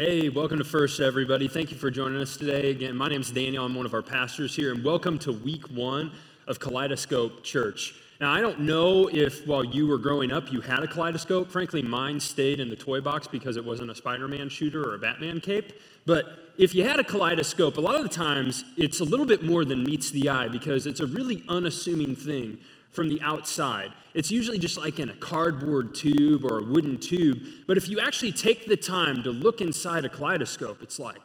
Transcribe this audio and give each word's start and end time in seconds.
Hey, 0.00 0.28
welcome 0.28 0.58
to 0.58 0.64
First, 0.64 1.00
everybody. 1.00 1.48
Thank 1.48 1.72
you 1.72 1.76
for 1.76 1.90
joining 1.90 2.22
us 2.22 2.36
today. 2.36 2.70
Again, 2.70 2.94
my 2.94 3.08
name 3.08 3.20
is 3.20 3.32
Daniel. 3.32 3.64
I'm 3.64 3.74
one 3.74 3.84
of 3.84 3.94
our 3.94 4.00
pastors 4.00 4.54
here, 4.54 4.72
and 4.72 4.84
welcome 4.84 5.18
to 5.18 5.32
week 5.32 5.68
one 5.70 6.12
of 6.46 6.60
Kaleidoscope 6.60 7.42
Church. 7.42 7.96
Now, 8.20 8.32
I 8.32 8.40
don't 8.40 8.60
know 8.60 9.08
if 9.08 9.44
while 9.44 9.64
you 9.64 9.88
were 9.88 9.98
growing 9.98 10.30
up 10.30 10.52
you 10.52 10.60
had 10.60 10.84
a 10.84 10.86
kaleidoscope. 10.86 11.50
Frankly, 11.50 11.82
mine 11.82 12.20
stayed 12.20 12.60
in 12.60 12.68
the 12.68 12.76
toy 12.76 13.00
box 13.00 13.26
because 13.26 13.56
it 13.56 13.64
wasn't 13.64 13.90
a 13.90 13.94
Spider 13.96 14.28
Man 14.28 14.48
shooter 14.48 14.88
or 14.88 14.94
a 14.94 14.98
Batman 15.00 15.40
cape. 15.40 15.72
But 16.06 16.26
if 16.58 16.76
you 16.76 16.84
had 16.84 17.00
a 17.00 17.04
kaleidoscope, 17.04 17.76
a 17.76 17.80
lot 17.80 17.96
of 17.96 18.04
the 18.04 18.08
times 18.08 18.64
it's 18.76 19.00
a 19.00 19.04
little 19.04 19.26
bit 19.26 19.42
more 19.42 19.64
than 19.64 19.82
meets 19.82 20.12
the 20.12 20.28
eye 20.28 20.46
because 20.46 20.86
it's 20.86 21.00
a 21.00 21.06
really 21.08 21.42
unassuming 21.48 22.14
thing 22.14 22.58
from 22.90 23.08
the 23.08 23.20
outside. 23.20 23.92
It's 24.14 24.30
usually 24.30 24.58
just 24.58 24.78
like 24.78 24.98
in 24.98 25.10
a 25.10 25.14
cardboard 25.14 25.94
tube 25.94 26.44
or 26.44 26.58
a 26.58 26.62
wooden 26.62 26.98
tube. 26.98 27.40
But 27.66 27.76
if 27.76 27.88
you 27.88 28.00
actually 28.00 28.32
take 28.32 28.66
the 28.66 28.76
time 28.76 29.22
to 29.22 29.30
look 29.30 29.60
inside 29.60 30.04
a 30.04 30.08
kaleidoscope, 30.08 30.82
it's 30.82 30.98
like, 30.98 31.20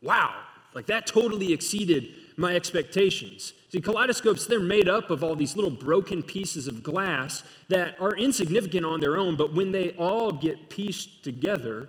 wow, 0.00 0.34
like 0.74 0.86
that 0.86 1.06
totally 1.06 1.52
exceeded 1.52 2.08
my 2.36 2.54
expectations. 2.54 3.52
See, 3.70 3.80
kaleidoscopes, 3.80 4.46
they're 4.46 4.60
made 4.60 4.88
up 4.88 5.10
of 5.10 5.24
all 5.24 5.34
these 5.34 5.56
little 5.56 5.70
broken 5.70 6.22
pieces 6.22 6.68
of 6.68 6.82
glass 6.82 7.42
that 7.68 8.00
are 8.00 8.14
insignificant 8.16 8.86
on 8.86 9.00
their 9.00 9.16
own, 9.16 9.36
but 9.36 9.54
when 9.54 9.72
they 9.72 9.90
all 9.92 10.30
get 10.30 10.70
pieced 10.70 11.24
together, 11.24 11.88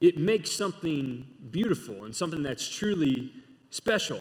it 0.00 0.16
makes 0.16 0.52
something 0.52 1.26
beautiful 1.50 2.04
and 2.04 2.14
something 2.14 2.42
that's 2.42 2.68
truly 2.68 3.32
special. 3.70 4.20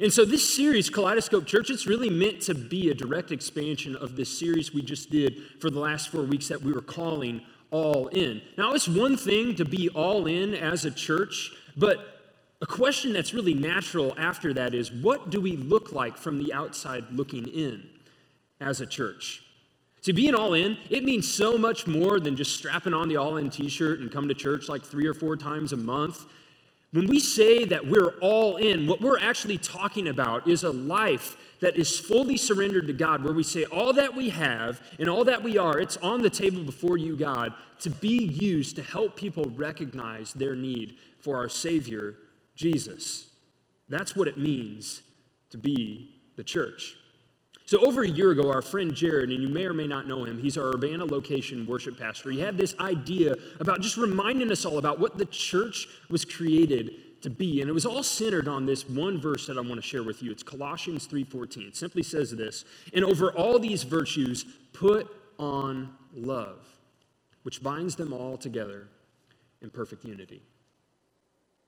And 0.00 0.12
so, 0.12 0.24
this 0.24 0.54
series, 0.54 0.90
Kaleidoscope 0.90 1.46
Church, 1.46 1.70
it's 1.70 1.86
really 1.86 2.10
meant 2.10 2.40
to 2.42 2.54
be 2.54 2.90
a 2.90 2.94
direct 2.94 3.30
expansion 3.30 3.94
of 3.96 4.16
this 4.16 4.38
series 4.38 4.74
we 4.74 4.82
just 4.82 5.10
did 5.10 5.40
for 5.60 5.70
the 5.70 5.78
last 5.78 6.08
four 6.08 6.22
weeks 6.22 6.48
that 6.48 6.60
we 6.60 6.72
were 6.72 6.82
calling 6.82 7.40
All 7.70 8.08
In. 8.08 8.42
Now, 8.58 8.72
it's 8.72 8.88
one 8.88 9.16
thing 9.16 9.54
to 9.54 9.64
be 9.64 9.88
all 9.90 10.26
in 10.26 10.52
as 10.54 10.84
a 10.84 10.90
church, 10.90 11.52
but 11.76 12.14
a 12.60 12.66
question 12.66 13.12
that's 13.12 13.32
really 13.32 13.54
natural 13.54 14.14
after 14.18 14.52
that 14.54 14.74
is 14.74 14.90
what 14.90 15.30
do 15.30 15.40
we 15.40 15.56
look 15.56 15.92
like 15.92 16.16
from 16.16 16.42
the 16.42 16.52
outside 16.52 17.04
looking 17.12 17.46
in 17.46 17.88
as 18.60 18.80
a 18.80 18.86
church? 18.86 19.44
See, 20.00 20.12
being 20.12 20.34
all 20.34 20.54
in, 20.54 20.76
it 20.90 21.04
means 21.04 21.32
so 21.32 21.56
much 21.56 21.86
more 21.86 22.18
than 22.18 22.36
just 22.36 22.56
strapping 22.56 22.94
on 22.94 23.08
the 23.08 23.16
all 23.16 23.36
in 23.36 23.48
t 23.48 23.68
shirt 23.68 24.00
and 24.00 24.10
come 24.10 24.26
to 24.28 24.34
church 24.34 24.68
like 24.68 24.82
three 24.82 25.06
or 25.06 25.14
four 25.14 25.36
times 25.36 25.72
a 25.72 25.76
month. 25.76 26.26
When 26.94 27.08
we 27.08 27.18
say 27.18 27.64
that 27.64 27.84
we're 27.84 28.14
all 28.20 28.54
in, 28.54 28.86
what 28.86 29.00
we're 29.00 29.18
actually 29.18 29.58
talking 29.58 30.06
about 30.06 30.46
is 30.46 30.62
a 30.62 30.70
life 30.70 31.36
that 31.58 31.76
is 31.76 31.98
fully 31.98 32.36
surrendered 32.36 32.86
to 32.86 32.92
God, 32.92 33.24
where 33.24 33.32
we 33.32 33.42
say 33.42 33.64
all 33.64 33.92
that 33.94 34.14
we 34.14 34.30
have 34.30 34.80
and 35.00 35.08
all 35.08 35.24
that 35.24 35.42
we 35.42 35.58
are, 35.58 35.76
it's 35.80 35.96
on 35.96 36.22
the 36.22 36.30
table 36.30 36.62
before 36.62 36.96
you, 36.96 37.16
God, 37.16 37.52
to 37.80 37.90
be 37.90 38.22
used 38.26 38.76
to 38.76 38.82
help 38.84 39.16
people 39.16 39.50
recognize 39.56 40.34
their 40.34 40.54
need 40.54 40.94
for 41.18 41.36
our 41.36 41.48
Savior, 41.48 42.14
Jesus. 42.54 43.26
That's 43.88 44.14
what 44.14 44.28
it 44.28 44.38
means 44.38 45.02
to 45.50 45.58
be 45.58 46.14
the 46.36 46.44
church. 46.44 46.96
So, 47.66 47.78
over 47.78 48.02
a 48.02 48.08
year 48.08 48.30
ago, 48.30 48.50
our 48.52 48.60
friend 48.60 48.94
Jared, 48.94 49.30
and 49.30 49.42
you 49.42 49.48
may 49.48 49.64
or 49.64 49.72
may 49.72 49.86
not 49.86 50.06
know 50.06 50.24
him, 50.24 50.38
he's 50.38 50.58
our 50.58 50.74
Urbana 50.74 51.06
location 51.06 51.66
worship 51.66 51.98
pastor. 51.98 52.30
He 52.30 52.38
had 52.38 52.58
this 52.58 52.74
idea 52.78 53.34
about 53.58 53.80
just 53.80 53.96
reminding 53.96 54.52
us 54.52 54.66
all 54.66 54.76
about 54.76 55.00
what 55.00 55.16
the 55.16 55.24
church 55.24 55.88
was 56.10 56.26
created 56.26 57.22
to 57.22 57.30
be. 57.30 57.62
And 57.62 57.70
it 57.70 57.72
was 57.72 57.86
all 57.86 58.02
centered 58.02 58.48
on 58.48 58.66
this 58.66 58.86
one 58.86 59.18
verse 59.18 59.46
that 59.46 59.56
I 59.56 59.62
want 59.62 59.76
to 59.76 59.82
share 59.82 60.02
with 60.02 60.22
you. 60.22 60.30
It's 60.30 60.42
Colossians 60.42 61.06
3:14. 61.06 61.68
It 61.68 61.74
simply 61.74 62.02
says 62.02 62.30
this, 62.32 62.66
and 62.92 63.02
over 63.02 63.32
all 63.32 63.58
these 63.58 63.82
virtues, 63.82 64.44
put 64.74 65.10
on 65.38 65.96
love, 66.14 66.66
which 67.44 67.62
binds 67.62 67.96
them 67.96 68.12
all 68.12 68.36
together 68.36 68.88
in 69.62 69.70
perfect 69.70 70.04
unity. 70.04 70.42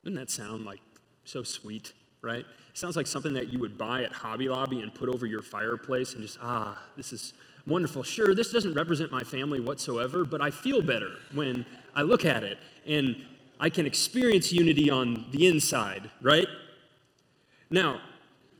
Doesn't 0.03 0.15
that 0.15 0.29
sound 0.29 0.63
like 0.63 0.81
so 1.25 1.41
sweet? 1.41 1.93
Right? 2.21 2.39
It 2.39 2.77
sounds 2.77 2.95
like 2.95 3.07
something 3.07 3.33
that 3.33 3.51
you 3.51 3.59
would 3.59 3.77
buy 3.77 4.03
at 4.03 4.11
Hobby 4.11 4.49
Lobby 4.49 4.81
and 4.81 4.93
put 4.93 5.09
over 5.09 5.25
your 5.25 5.41
fireplace 5.41 6.13
and 6.13 6.21
just, 6.21 6.37
ah, 6.41 6.81
this 6.95 7.13
is 7.13 7.33
wonderful. 7.65 8.03
Sure, 8.03 8.33
this 8.33 8.51
doesn't 8.51 8.73
represent 8.73 9.11
my 9.11 9.21
family 9.21 9.59
whatsoever, 9.59 10.25
but 10.25 10.41
I 10.41 10.51
feel 10.51 10.81
better 10.81 11.11
when 11.33 11.65
I 11.95 12.01
look 12.01 12.25
at 12.25 12.43
it 12.43 12.57
and 12.85 13.15
I 13.59 13.69
can 13.69 13.85
experience 13.85 14.51
unity 14.51 14.89
on 14.89 15.25
the 15.31 15.47
inside, 15.47 16.09
right? 16.21 16.47
Now, 17.69 18.01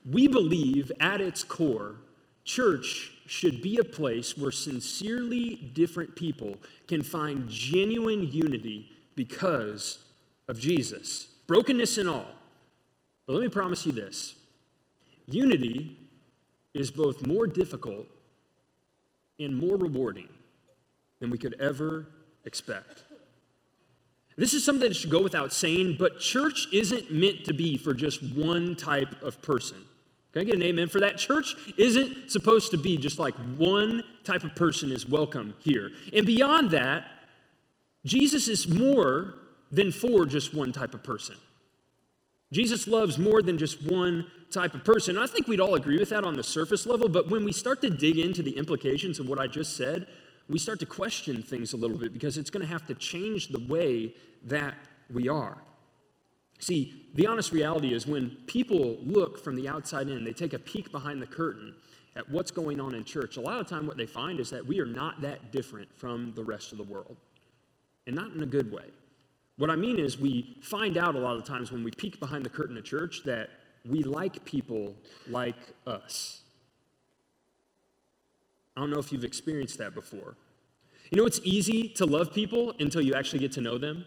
we 0.09 0.27
believe 0.27 0.91
at 0.99 1.21
its 1.21 1.43
core, 1.43 1.95
church 2.43 3.11
should 3.27 3.61
be 3.61 3.77
a 3.77 3.83
place 3.83 4.37
where 4.37 4.51
sincerely 4.51 5.55
different 5.73 6.15
people 6.15 6.57
can 6.87 7.03
find 7.03 7.47
genuine 7.49 8.31
unity 8.31 8.89
because 9.15 9.99
of 10.47 10.59
Jesus. 10.59 11.27
Brokenness 11.45 11.97
and 11.97 12.09
all. 12.09 12.25
But 13.27 13.33
let 13.33 13.41
me 13.43 13.49
promise 13.49 13.85
you 13.85 13.91
this 13.91 14.35
unity 15.27 15.97
is 16.73 16.89
both 16.89 17.27
more 17.27 17.45
difficult 17.45 18.07
and 19.39 19.55
more 19.55 19.77
rewarding 19.77 20.29
than 21.19 21.29
we 21.29 21.37
could 21.37 21.55
ever 21.59 22.07
expect. 22.45 23.03
This 24.37 24.53
is 24.53 24.63
something 24.63 24.87
that 24.87 24.95
should 24.95 25.09
go 25.09 25.21
without 25.21 25.51
saying, 25.51 25.97
but 25.99 26.19
church 26.19 26.67
isn't 26.71 27.11
meant 27.11 27.43
to 27.45 27.53
be 27.53 27.77
for 27.77 27.93
just 27.93 28.21
one 28.23 28.75
type 28.75 29.21
of 29.23 29.41
person. 29.41 29.77
Can 30.31 30.43
I 30.43 30.45
get 30.45 30.55
an 30.55 30.63
amen 30.63 30.89
for 30.89 30.99
that? 30.99 31.17
Church 31.17 31.55
isn't 31.77 32.31
supposed 32.31 32.69
to 32.71 32.77
be 32.77 32.97
just 32.97 33.17
like 33.17 33.33
one 33.57 34.03
type 34.23 34.43
of 34.43 34.55
person 34.55 34.91
is 34.91 35.07
welcome 35.07 35.55
here. 35.59 35.91
And 36.13 36.25
beyond 36.25 36.69
that, 36.71 37.07
Jesus 38.05 38.47
is 38.47 38.67
more 38.67 39.33
than 39.71 39.91
for 39.91 40.25
just 40.25 40.53
one 40.53 40.71
type 40.71 40.93
of 40.93 41.03
person. 41.03 41.35
Jesus 42.51 42.87
loves 42.87 43.17
more 43.17 43.41
than 43.41 43.57
just 43.57 43.83
one 43.83 44.25
type 44.51 44.73
of 44.73 44.83
person. 44.83 45.15
And 45.15 45.23
I 45.23 45.27
think 45.27 45.47
we'd 45.47 45.59
all 45.59 45.75
agree 45.75 45.99
with 45.99 46.09
that 46.09 46.23
on 46.23 46.35
the 46.35 46.43
surface 46.43 46.85
level, 46.85 47.09
but 47.09 47.29
when 47.29 47.43
we 47.43 47.51
start 47.51 47.81
to 47.81 47.89
dig 47.89 48.17
into 48.17 48.41
the 48.41 48.57
implications 48.57 49.19
of 49.19 49.27
what 49.27 49.39
I 49.39 49.47
just 49.47 49.75
said, 49.75 50.07
we 50.49 50.57
start 50.57 50.79
to 50.79 50.85
question 50.85 51.43
things 51.43 51.73
a 51.73 51.77
little 51.77 51.97
bit 51.97 52.13
because 52.13 52.37
it's 52.37 52.49
going 52.49 52.65
to 52.65 52.71
have 52.71 52.87
to 52.87 52.95
change 52.95 53.49
the 53.49 53.59
way 53.67 54.13
that 54.45 54.75
we 55.11 55.27
are. 55.27 55.57
See, 56.59 57.07
the 57.13 57.27
honest 57.27 57.51
reality 57.51 57.93
is 57.93 58.07
when 58.07 58.29
people 58.47 58.97
look 59.01 59.43
from 59.43 59.55
the 59.55 59.67
outside 59.67 60.07
in, 60.07 60.23
they 60.23 60.33
take 60.33 60.53
a 60.53 60.59
peek 60.59 60.91
behind 60.91 61.21
the 61.21 61.27
curtain 61.27 61.75
at 62.15 62.27
what's 62.29 62.49
going 62.49 62.79
on 62.79 62.95
in 62.95 63.03
church. 63.03 63.37
A 63.37 63.41
lot 63.41 63.59
of 63.59 63.67
time, 63.67 63.85
what 63.85 63.97
they 63.97 64.07
find 64.07 64.39
is 64.39 64.49
that 64.49 64.65
we 64.65 64.79
are 64.79 64.85
not 64.85 65.21
that 65.21 65.51
different 65.51 65.87
from 65.95 66.33
the 66.35 66.43
rest 66.43 66.71
of 66.71 66.79
the 66.79 66.83
world, 66.83 67.17
and 68.07 68.15
not 68.15 68.31
in 68.31 68.41
a 68.41 68.45
good 68.45 68.71
way. 68.71 68.85
What 69.57 69.71
I 69.71 69.75
mean 69.75 69.97
is, 69.97 70.19
we 70.19 70.57
find 70.61 70.97
out 70.97 71.15
a 71.15 71.19
lot 71.19 71.35
of 71.35 71.43
times 71.43 71.71
when 71.71 71.83
we 71.83 71.91
peek 71.91 72.19
behind 72.19 72.45
the 72.45 72.49
curtain 72.49 72.77
of 72.77 72.85
church 72.85 73.23
that 73.25 73.49
we 73.83 74.03
like 74.03 74.45
people 74.45 74.95
like 75.27 75.55
us. 75.87 76.41
I 78.75 78.81
don't 78.81 78.91
know 78.91 78.99
if 78.99 79.11
you've 79.11 79.23
experienced 79.23 79.79
that 79.79 79.95
before. 79.95 80.35
You 81.09 81.17
know, 81.17 81.25
it's 81.25 81.39
easy 81.43 81.89
to 81.89 82.05
love 82.05 82.33
people 82.33 82.75
until 82.79 83.01
you 83.01 83.15
actually 83.15 83.39
get 83.39 83.51
to 83.53 83.61
know 83.61 83.79
them. 83.79 84.05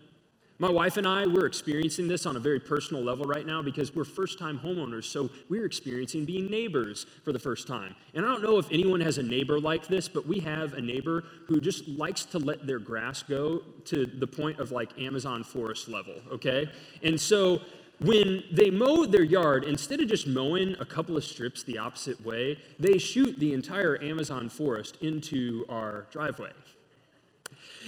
My 0.60 0.69
wife 0.69 0.98
and 0.98 1.09
I, 1.09 1.26
we're 1.26 1.47
experiencing 1.47 2.06
this 2.06 2.26
on 2.26 2.37
a 2.37 2.38
very 2.38 2.60
personal 2.60 3.03
level 3.03 3.25
right 3.25 3.47
now 3.47 3.62
because 3.62 3.94
we're 3.94 4.04
first 4.04 4.38
time 4.38 4.59
homeowners. 4.59 5.04
So 5.04 5.31
we're 5.48 5.65
experiencing 5.65 6.26
being 6.26 6.50
neighbors 6.50 7.06
for 7.25 7.32
the 7.32 7.38
first 7.38 7.66
time. 7.66 7.97
And 8.12 8.26
I 8.26 8.28
don't 8.28 8.43
know 8.43 8.59
if 8.59 8.71
anyone 8.71 9.00
has 9.00 9.16
a 9.16 9.22
neighbor 9.22 9.59
like 9.59 9.87
this, 9.87 10.06
but 10.06 10.26
we 10.26 10.38
have 10.41 10.75
a 10.75 10.81
neighbor 10.82 11.25
who 11.47 11.62
just 11.62 11.88
likes 11.88 12.26
to 12.26 12.38
let 12.38 12.66
their 12.66 12.78
grass 12.78 13.22
go 13.22 13.62
to 13.87 14.04
the 14.04 14.26
point 14.26 14.60
of 14.60 14.71
like 14.71 14.91
Amazon 15.00 15.44
forest 15.44 15.88
level, 15.88 16.16
okay? 16.31 16.71
And 17.03 17.19
so 17.19 17.62
when 18.00 18.44
they 18.53 18.71
mow 18.71 19.06
their 19.06 19.22
yard, 19.22 19.65
instead 19.65 20.03
of 20.03 20.09
just 20.09 20.27
mowing 20.27 20.77
a 20.78 20.84
couple 20.84 21.16
of 21.16 21.25
strips 21.25 21.62
the 21.62 21.78
opposite 21.78 22.22
way, 22.22 22.59
they 22.78 22.98
shoot 22.98 23.38
the 23.38 23.54
entire 23.54 24.03
Amazon 24.03 24.50
forest 24.50 24.98
into 25.00 25.65
our 25.71 26.06
driveway. 26.10 26.50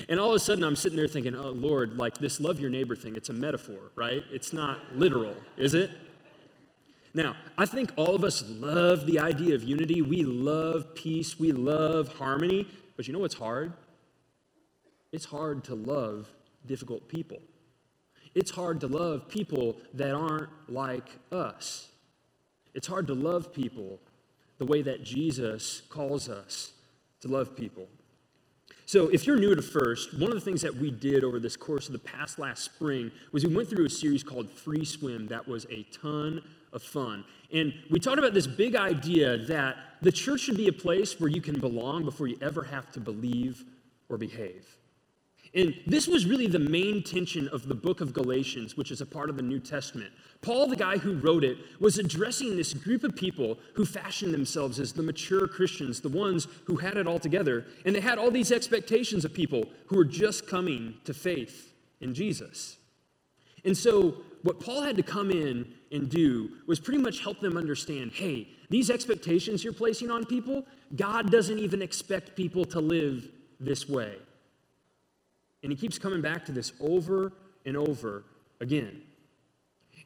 And 0.09 0.19
all 0.19 0.31
of 0.31 0.37
a 0.37 0.39
sudden, 0.39 0.65
I'm 0.65 0.77
sitting 0.77 0.97
there 0.97 1.09
thinking, 1.09 1.35
oh, 1.35 1.51
Lord, 1.51 1.97
like 1.97 2.19
this 2.19 2.41
love 2.41 2.59
your 2.59 2.71
neighbor 2.71 2.97
thing, 2.97 3.17
it's 3.17 3.29
a 3.29 3.35
metaphor, 3.35 3.91
right? 3.95 4.23
It's 4.31 4.53
not 4.53 4.79
literal, 4.95 5.35
is 5.57 5.75
it? 5.75 5.91
Now, 7.15 7.37
I 7.59 7.67
think 7.67 7.93
all 7.97 8.15
of 8.15 8.25
us 8.25 8.43
love 8.49 9.07
the 9.07 9.19
idea 9.19 9.55
of 9.55 9.63
unity. 9.63 10.01
We 10.01 10.25
love 10.25 10.95
peace. 10.95 11.39
We 11.39 11.53
love 11.53 12.09
harmony. 12.17 12.67
But 12.97 13.07
you 13.07 13.13
know 13.13 13.19
what's 13.19 13.35
hard? 13.35 13.75
It's 15.13 15.27
hard 15.27 15.65
to 15.65 15.75
love 15.75 16.31
difficult 16.65 17.09
people. 17.09 17.39
It's 18.35 18.51
hard 18.51 18.81
to 18.81 18.87
love 18.87 19.29
people 19.29 19.77
that 19.93 20.15
aren't 20.15 20.49
like 20.69 21.19
us. 21.31 21.89
It's 22.75 22.87
hard 22.87 23.07
to 23.09 23.15
love 23.15 23.53
people 23.53 24.01
the 24.57 24.65
way 24.65 24.81
that 24.81 25.05
Jesus 25.05 25.83
calls 25.91 26.31
us 26.31 26.73
to 27.21 27.29
love 27.29 27.55
people. 27.55 27.89
So, 28.93 29.09
if 29.09 29.27
you're 29.27 29.39
new 29.39 29.55
to 29.55 29.63
First, 29.63 30.13
one 30.13 30.31
of 30.31 30.35
the 30.35 30.41
things 30.43 30.61
that 30.61 30.77
we 30.77 30.91
did 30.91 31.25
over 31.25 31.41
this 31.41 31.57
course 31.57 31.87
of 31.87 31.95
the 31.95 31.99
past 31.99 32.39
last 32.39 32.63
spring 32.63 33.11
was 33.33 33.43
we 33.43 33.57
went 33.57 33.71
through 33.71 33.87
a 33.87 33.89
series 33.89 34.23
called 34.23 34.51
Free 34.51 34.85
Swim 34.85 35.29
that 35.29 35.49
was 35.49 35.67
a 35.71 35.85
ton 35.85 36.43
of 36.75 36.83
fun. 36.83 37.25
And 37.55 37.73
we 37.89 37.99
talked 37.99 38.19
about 38.19 38.35
this 38.35 38.47
big 38.47 38.77
idea 38.77 39.39
that 39.47 39.79
the 40.03 40.13
church 40.13 40.41
should 40.41 40.59
be 40.59 40.69
a 40.69 40.73
place 40.75 41.19
where 41.19 41.31
you 41.31 41.41
can 41.41 41.59
belong 41.59 42.05
before 42.05 42.27
you 42.27 42.37
ever 42.43 42.65
have 42.65 42.93
to 42.93 43.01
believe 43.01 43.65
or 44.11 44.19
behave. 44.19 44.67
And 45.55 45.75
this 45.87 46.09
was 46.09 46.25
really 46.25 46.47
the 46.47 46.59
main 46.59 47.03
tension 47.03 47.47
of 47.49 47.69
the 47.69 47.75
book 47.75 48.01
of 48.01 48.15
Galatians, 48.15 48.77
which 48.77 48.91
is 48.91 49.03
a 49.03 49.07
part 49.07 49.29
of 49.29 49.37
the 49.37 49.43
New 49.43 49.61
Testament. 49.61 50.11
Paul, 50.41 50.67
the 50.67 50.77
guy 50.77 50.97
who 50.97 51.15
wrote 51.15 51.45
it, 51.45 51.59
was 51.79 51.99
addressing 51.99 52.57
this 52.57 52.73
group 52.73 53.05
of 53.05 53.15
people 53.15 53.59
who 53.75 53.85
fashioned 53.85 54.33
themselves 54.33 54.81
as 54.81 54.95
the 54.95 55.03
mature 55.03 55.47
Christians, 55.47 56.01
the 56.01 56.09
ones 56.09 56.49
who 56.65 56.77
had 56.77 56.97
it 56.97 57.07
all 57.07 57.19
together. 57.19 57.67
And 57.85 57.95
they 57.95 58.01
had 58.01 58.19
all 58.19 58.31
these 58.31 58.51
expectations 58.51 59.27
of 59.27 59.35
people 59.35 59.69
who 59.87 59.97
were 59.97 60.07
just 60.07 60.47
coming 60.47 60.95
to 61.05 61.13
faith 61.13 61.75
in 62.01 62.15
Jesus. 62.15 62.79
And 63.65 63.77
so, 63.77 64.23
what 64.43 64.59
Paul 64.59 64.83
had 64.83 64.97
to 64.97 65.05
come 65.05 65.31
in 65.31 65.73
and 65.93 66.09
do 66.09 66.49
was 66.67 66.81
pretty 66.81 67.01
much 67.01 67.21
help 67.21 67.41
them 67.41 67.57
understand 67.57 68.11
hey, 68.13 68.49
these 68.71 68.91
expectations 68.91 69.63
you're 69.63 69.73
placing 69.73 70.11
on 70.11 70.25
people, 70.25 70.67
God 70.97 71.31
doesn't 71.31 71.59
even 71.59 71.83
expect 71.83 72.35
people 72.35 72.65
to 72.65 72.81
live 72.81 73.29
this 73.61 73.89
way. 73.89 74.17
And 75.63 75.73
he 75.73 75.77
keeps 75.77 75.99
coming 75.99 76.21
back 76.21 76.45
to 76.47 76.53
this 76.53 76.73
over 76.81 77.33
and 77.65 77.77
over 77.77 78.25
again. 78.61 79.03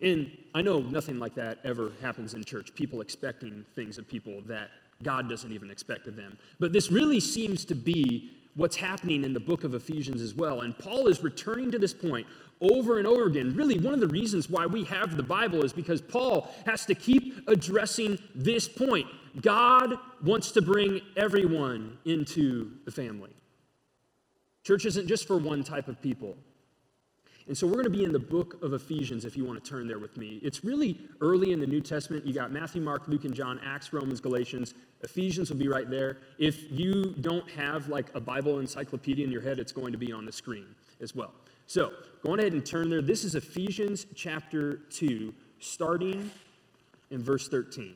And 0.03 0.31
I 0.55 0.63
know 0.63 0.81
nothing 0.81 1.19
like 1.19 1.35
that 1.37 1.59
ever 1.65 1.93
happens 2.03 2.35
in 2.35 2.45
church, 2.45 2.75
people 2.75 3.01
expecting 3.01 3.65
things 3.75 3.97
of 3.99 4.07
people 4.07 4.43
that 4.47 4.71
God 5.03 5.29
doesn't 5.29 5.53
even 5.53 5.71
expect 5.71 6.07
of 6.07 6.17
them. 6.17 6.37
But 6.59 6.73
this 6.73 6.91
really 6.91 7.21
seems 7.21 7.65
to 7.67 7.75
be 7.75 8.31
what's 8.55 8.77
happening 8.77 9.25
in 9.25 9.35
the 9.35 9.41
book 9.41 9.65
of 9.65 9.75
Ephesians 9.75 10.23
as 10.23 10.35
well. 10.35 10.63
And 10.63 10.77
Paul 10.79 11.09
is 11.09 11.23
returning 11.23 11.71
to 11.71 11.79
this 11.79 11.93
point 11.93 12.27
over 12.61 12.99
and 12.99 13.07
over 13.07 13.27
again. 13.27 13.55
Really, 13.55 13.79
one 13.79 13.93
of 13.93 14.01
the 14.01 14.09
reasons 14.09 14.49
why 14.49 14.67
we 14.67 14.85
have 14.85 15.17
the 15.17 15.23
Bible 15.23 15.63
is 15.63 15.73
because 15.73 16.01
Paul 16.01 16.51
has 16.65 16.87
to 16.87 16.95
keep 16.95 17.47
addressing 17.49 18.19
this 18.35 18.67
point. 18.67 19.07
God 19.43 19.99
wants 20.25 20.51
to 20.53 20.63
bring 20.63 21.01
everyone 21.17 21.99
into 22.07 22.71
the 22.87 22.91
family. 22.91 23.31
Church 24.67 24.85
isn't 24.85 25.07
just 25.07 25.29
for 25.29 25.39
one 25.39 25.63
type 25.63 25.87
of 25.87 26.03
people. 26.03 26.37
And 27.47 27.57
so 27.57 27.69
we're 27.69 27.75
going 27.75 27.85
to 27.85 27.91
be 27.91 28.03
in 28.03 28.11
the 28.11 28.19
book 28.19 28.61
of 28.65 28.73
Ephesians 28.73 29.25
if 29.25 29.37
you 29.37 29.45
want 29.45 29.63
to 29.63 29.71
turn 29.71 29.87
there 29.87 30.01
with 30.01 30.17
me. 30.17 30.41
It's 30.43 30.65
really 30.65 30.99
early 31.21 31.53
in 31.53 31.61
the 31.61 31.69
New 31.69 31.81
Testament. 31.81 32.27
You 32.27 32.35
got 32.35 32.51
Matthew, 32.51 32.83
Mark, 32.83 33.07
Luke, 33.07 33.25
and 33.25 33.33
John, 33.33 33.61
Acts, 33.65 33.93
Romans, 33.93 34.21
Galatians. 34.21 34.75
Ephesians 35.03 35.51
will 35.51 35.57
be 35.57 35.69
right 35.69 35.89
there. 35.89 36.19
If 36.39 36.69
you 36.69 37.15
don't 37.21 37.49
have 37.53 37.87
like 37.89 38.13
a 38.17 38.21
Bible 38.21 38.59
encyclopedia 38.59 39.25
in 39.25 39.31
your 39.31 39.41
head, 39.41 39.61
it's 39.61 39.71
going 39.71 39.93
to 39.93 39.99
be 39.99 40.11
on 40.13 40.27
the 40.27 40.33
screen 40.33 40.67
as 41.01 41.15
well. 41.15 41.31
So 41.69 41.93
go 42.25 42.35
ahead 42.35 42.53
and 42.53 42.67
turn 42.67 42.91
there. 42.91 43.03
This 43.03 43.23
is 43.23 43.37
Ephesians 43.37 44.07
chapter 44.17 44.81
2, 44.91 45.33
starting 45.61 46.29
in 47.13 47.23
verse 47.23 47.47
13. 47.47 47.95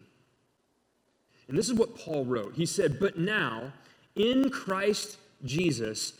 And 1.48 1.58
this 1.58 1.68
is 1.68 1.74
what 1.74 1.98
Paul 1.98 2.24
wrote. 2.26 2.54
He 2.54 2.64
said, 2.64 3.00
But 3.00 3.18
now, 3.18 3.72
in 4.14 4.50
Christ 4.50 5.16
Jesus, 5.44 6.19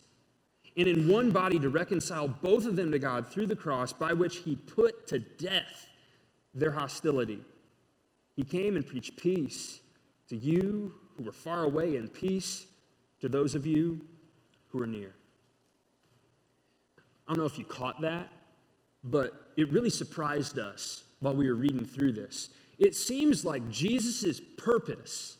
and 0.77 0.87
in 0.87 1.07
one 1.07 1.31
body 1.31 1.59
to 1.59 1.69
reconcile 1.69 2.27
both 2.27 2.65
of 2.65 2.75
them 2.75 2.91
to 2.91 2.99
God 2.99 3.27
through 3.27 3.47
the 3.47 3.55
cross, 3.55 3.91
by 3.91 4.13
which 4.13 4.37
he 4.37 4.55
put 4.55 5.07
to 5.07 5.19
death 5.19 5.87
their 6.53 6.71
hostility. 6.71 7.41
He 8.35 8.43
came 8.43 8.75
and 8.75 8.85
preached 8.85 9.17
peace 9.17 9.81
to 10.29 10.35
you 10.37 10.93
who 11.17 11.23
were 11.23 11.31
far 11.31 11.63
away, 11.63 11.97
and 11.97 12.11
peace 12.11 12.65
to 13.19 13.29
those 13.29 13.53
of 13.53 13.65
you 13.65 14.01
who 14.69 14.81
are 14.81 14.87
near. 14.87 15.13
I 17.27 17.33
don't 17.33 17.39
know 17.39 17.45
if 17.45 17.59
you 17.59 17.65
caught 17.65 18.01
that, 18.01 18.29
but 19.03 19.51
it 19.57 19.71
really 19.71 19.89
surprised 19.89 20.57
us 20.57 21.03
while 21.19 21.35
we 21.35 21.47
were 21.47 21.55
reading 21.55 21.85
through 21.85 22.13
this. 22.13 22.49
It 22.79 22.95
seems 22.95 23.45
like 23.45 23.69
Jesus' 23.69 24.41
purpose 24.57 25.37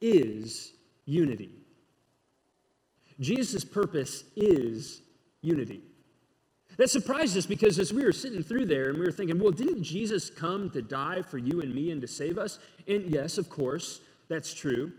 is 0.00 0.72
unity. 1.04 1.50
Jesus' 3.20 3.64
purpose 3.64 4.24
is 4.36 5.02
unity. 5.42 5.82
That 6.76 6.88
surprised 6.88 7.36
us 7.36 7.46
because 7.46 7.78
as 7.78 7.92
we 7.92 8.04
were 8.04 8.12
sitting 8.12 8.42
through 8.42 8.66
there 8.66 8.88
and 8.88 8.98
we 8.98 9.04
were 9.04 9.12
thinking, 9.12 9.38
well, 9.38 9.52
didn't 9.52 9.82
Jesus 9.82 10.30
come 10.30 10.70
to 10.70 10.80
die 10.80 11.20
for 11.20 11.36
you 11.36 11.60
and 11.60 11.74
me 11.74 11.90
and 11.90 12.00
to 12.00 12.08
save 12.08 12.38
us? 12.38 12.58
And 12.88 13.10
yes, 13.10 13.36
of 13.36 13.50
course, 13.50 14.00
that's 14.28 14.54
true. 14.54 14.92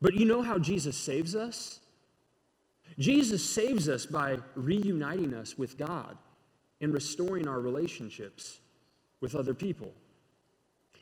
But 0.00 0.14
you 0.14 0.26
know 0.26 0.42
how 0.42 0.58
Jesus 0.58 0.96
saves 0.96 1.34
us? 1.34 1.80
Jesus 2.98 3.44
saves 3.44 3.88
us 3.88 4.06
by 4.06 4.38
reuniting 4.54 5.34
us 5.34 5.58
with 5.58 5.76
God 5.76 6.16
and 6.80 6.92
restoring 6.92 7.48
our 7.48 7.60
relationships 7.60 8.60
with 9.20 9.34
other 9.34 9.54
people. 9.54 9.92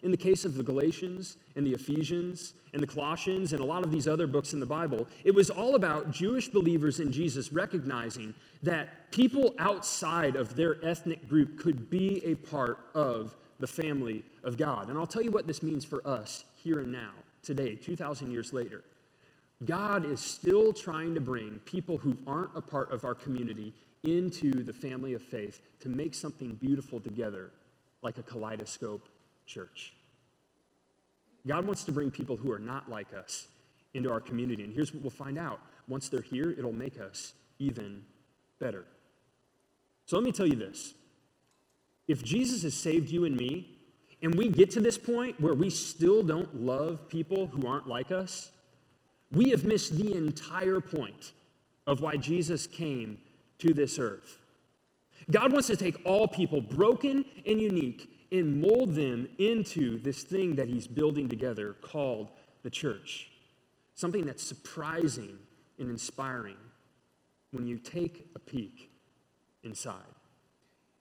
In 0.02 0.10
the 0.10 0.16
case 0.16 0.44
of 0.44 0.54
the 0.54 0.62
Galatians 0.62 1.36
and 1.56 1.66
the 1.66 1.72
Ephesians 1.72 2.54
and 2.72 2.82
the 2.82 2.86
Colossians 2.86 3.52
and 3.52 3.60
a 3.60 3.64
lot 3.64 3.82
of 3.82 3.90
these 3.90 4.06
other 4.06 4.26
books 4.26 4.52
in 4.52 4.60
the 4.60 4.66
Bible, 4.66 5.06
it 5.24 5.34
was 5.34 5.50
all 5.50 5.74
about 5.74 6.10
Jewish 6.10 6.48
believers 6.48 7.00
in 7.00 7.10
Jesus 7.10 7.52
recognizing 7.52 8.34
that 8.62 9.10
people 9.10 9.54
outside 9.58 10.36
of 10.36 10.54
their 10.54 10.84
ethnic 10.84 11.28
group 11.28 11.58
could 11.58 11.88
be 11.88 12.22
a 12.24 12.34
part 12.34 12.78
of 12.94 13.34
the 13.58 13.66
family 13.66 14.22
of 14.44 14.56
God. 14.56 14.90
And 14.90 14.98
I'll 14.98 15.06
tell 15.06 15.22
you 15.22 15.30
what 15.30 15.46
this 15.46 15.62
means 15.62 15.84
for 15.84 16.06
us 16.06 16.44
here 16.56 16.80
and 16.80 16.92
now, 16.92 17.12
today, 17.42 17.74
2,000 17.74 18.30
years 18.30 18.52
later. 18.52 18.84
God 19.64 20.04
is 20.04 20.20
still 20.20 20.74
trying 20.74 21.14
to 21.14 21.20
bring 21.20 21.58
people 21.64 21.96
who 21.96 22.16
aren't 22.26 22.50
a 22.54 22.60
part 22.60 22.92
of 22.92 23.04
our 23.04 23.14
community 23.14 23.72
into 24.04 24.62
the 24.62 24.72
family 24.72 25.14
of 25.14 25.22
faith 25.22 25.62
to 25.80 25.88
make 25.88 26.14
something 26.14 26.54
beautiful 26.54 27.00
together, 27.00 27.50
like 28.02 28.18
a 28.18 28.22
kaleidoscope 28.22 29.08
church. 29.46 29.94
God 31.46 31.64
wants 31.64 31.84
to 31.84 31.92
bring 31.92 32.10
people 32.10 32.36
who 32.36 32.50
are 32.52 32.58
not 32.58 32.90
like 32.90 33.14
us 33.14 33.48
into 33.94 34.10
our 34.10 34.20
community. 34.20 34.64
And 34.64 34.72
here's 34.72 34.92
what 34.92 35.02
we'll 35.02 35.10
find 35.10 35.38
out 35.38 35.60
once 35.88 36.08
they're 36.08 36.20
here, 36.20 36.50
it'll 36.50 36.72
make 36.72 37.00
us 37.00 37.32
even 37.58 38.02
better. 38.58 38.84
So 40.06 40.16
let 40.16 40.24
me 40.24 40.32
tell 40.32 40.46
you 40.46 40.56
this 40.56 40.94
if 42.08 42.22
Jesus 42.22 42.62
has 42.62 42.74
saved 42.74 43.10
you 43.10 43.24
and 43.24 43.36
me, 43.36 43.78
and 44.22 44.34
we 44.34 44.48
get 44.48 44.70
to 44.72 44.80
this 44.80 44.96
point 44.96 45.40
where 45.40 45.54
we 45.54 45.70
still 45.70 46.22
don't 46.22 46.54
love 46.54 47.08
people 47.08 47.46
who 47.48 47.66
aren't 47.66 47.86
like 47.86 48.10
us, 48.10 48.50
we 49.30 49.50
have 49.50 49.64
missed 49.64 49.96
the 49.96 50.16
entire 50.16 50.80
point 50.80 51.32
of 51.86 52.00
why 52.00 52.16
Jesus 52.16 52.66
came 52.66 53.18
to 53.58 53.74
this 53.74 53.98
earth. 53.98 54.38
God 55.30 55.52
wants 55.52 55.68
to 55.68 55.76
take 55.76 56.00
all 56.04 56.28
people, 56.28 56.60
broken 56.60 57.24
and 57.46 57.60
unique, 57.60 58.08
and 58.32 58.60
mold 58.60 58.94
them 58.94 59.28
into 59.38 59.98
this 59.98 60.22
thing 60.22 60.56
that 60.56 60.68
he's 60.68 60.86
building 60.86 61.28
together 61.28 61.74
called 61.80 62.30
the 62.62 62.70
church. 62.70 63.30
Something 63.94 64.26
that's 64.26 64.42
surprising 64.42 65.38
and 65.78 65.90
inspiring 65.90 66.56
when 67.52 67.66
you 67.66 67.78
take 67.78 68.28
a 68.34 68.38
peek 68.38 68.90
inside. 69.62 69.94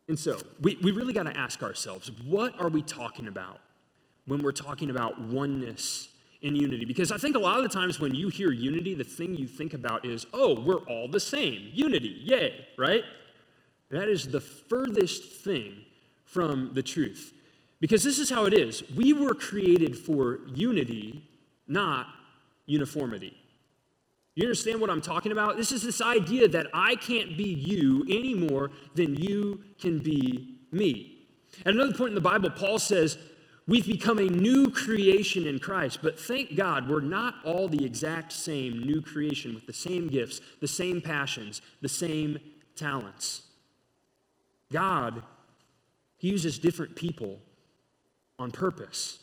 And 0.07 0.17
so, 0.17 0.39
we, 0.61 0.77
we 0.83 0.91
really 0.91 1.13
got 1.13 1.23
to 1.23 1.35
ask 1.35 1.63
ourselves 1.63 2.11
what 2.25 2.59
are 2.59 2.69
we 2.69 2.81
talking 2.81 3.27
about 3.27 3.59
when 4.27 4.41
we're 4.43 4.51
talking 4.51 4.89
about 4.89 5.19
oneness 5.19 6.09
and 6.43 6.55
unity? 6.55 6.85
Because 6.85 7.11
I 7.11 7.17
think 7.17 7.35
a 7.35 7.39
lot 7.39 7.57
of 7.57 7.63
the 7.63 7.69
times 7.69 7.99
when 7.99 8.13
you 8.13 8.29
hear 8.29 8.51
unity, 8.51 8.93
the 8.93 9.03
thing 9.03 9.35
you 9.35 9.47
think 9.47 9.73
about 9.73 10.05
is, 10.05 10.27
oh, 10.33 10.59
we're 10.59 10.83
all 10.83 11.07
the 11.07 11.19
same. 11.19 11.69
Unity, 11.73 12.21
yay, 12.23 12.67
right? 12.77 13.03
That 13.89 14.07
is 14.07 14.27
the 14.27 14.41
furthest 14.41 15.23
thing 15.23 15.85
from 16.25 16.73
the 16.73 16.83
truth. 16.83 17.33
Because 17.79 18.03
this 18.03 18.19
is 18.19 18.29
how 18.29 18.45
it 18.45 18.53
is 18.53 18.83
we 18.95 19.13
were 19.13 19.33
created 19.33 19.97
for 19.97 20.39
unity, 20.53 21.23
not 21.67 22.07
uniformity. 22.65 23.37
You 24.35 24.43
understand 24.43 24.81
what 24.81 24.89
I'm 24.89 25.01
talking 25.01 25.31
about? 25.31 25.55
This 25.55 25.71
is 25.71 25.81
this 25.81 26.01
idea 26.01 26.47
that 26.49 26.67
I 26.73 26.95
can't 26.95 27.37
be 27.37 27.53
you 27.53 28.05
any 28.09 28.33
more 28.33 28.69
than 28.93 29.15
you 29.15 29.61
can 29.79 29.99
be 29.99 30.57
me. 30.71 31.27
At 31.65 31.73
another 31.73 31.93
point 31.93 32.09
in 32.09 32.15
the 32.15 32.21
Bible, 32.21 32.49
Paul 32.49 32.79
says, 32.79 33.17
We've 33.67 33.87
become 33.87 34.19
a 34.19 34.29
new 34.29 34.69
creation 34.69 35.47
in 35.47 35.57
Christ, 35.57 35.99
but 36.03 36.19
thank 36.19 36.55
God 36.55 36.87
we're 36.87 37.01
not 37.01 37.35
all 37.43 37.67
the 37.67 37.83
exact 37.83 38.31
same 38.31 38.83
new 38.83 39.01
creation 39.01 39.55
with 39.55 39.65
the 39.65 39.73
same 39.73 40.07
gifts, 40.07 40.39
the 40.61 40.67
same 40.67 41.01
passions, 41.01 41.63
the 41.81 41.89
same 41.89 42.37
talents. 42.75 43.41
God 44.71 45.23
he 46.25 46.31
uses 46.31 46.57
different 46.57 46.95
people 46.95 47.39
on 48.39 48.49
purpose. 48.49 49.19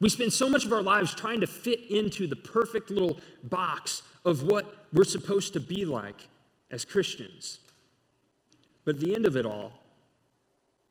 We 0.00 0.08
spend 0.08 0.32
so 0.32 0.48
much 0.48 0.64
of 0.64 0.72
our 0.72 0.80
lives 0.80 1.14
trying 1.14 1.42
to 1.42 1.46
fit 1.46 1.90
into 1.90 2.26
the 2.26 2.34
perfect 2.34 2.88
little 2.90 3.20
box 3.42 4.00
of 4.24 4.42
what 4.42 4.86
we're 4.90 5.04
supposed 5.04 5.52
to 5.52 5.60
be 5.60 5.84
like 5.84 6.28
as 6.70 6.82
Christians. 6.86 7.58
But 8.86 8.94
at 8.94 9.02
the 9.02 9.14
end 9.14 9.26
of 9.26 9.36
it 9.36 9.44
all, 9.44 9.70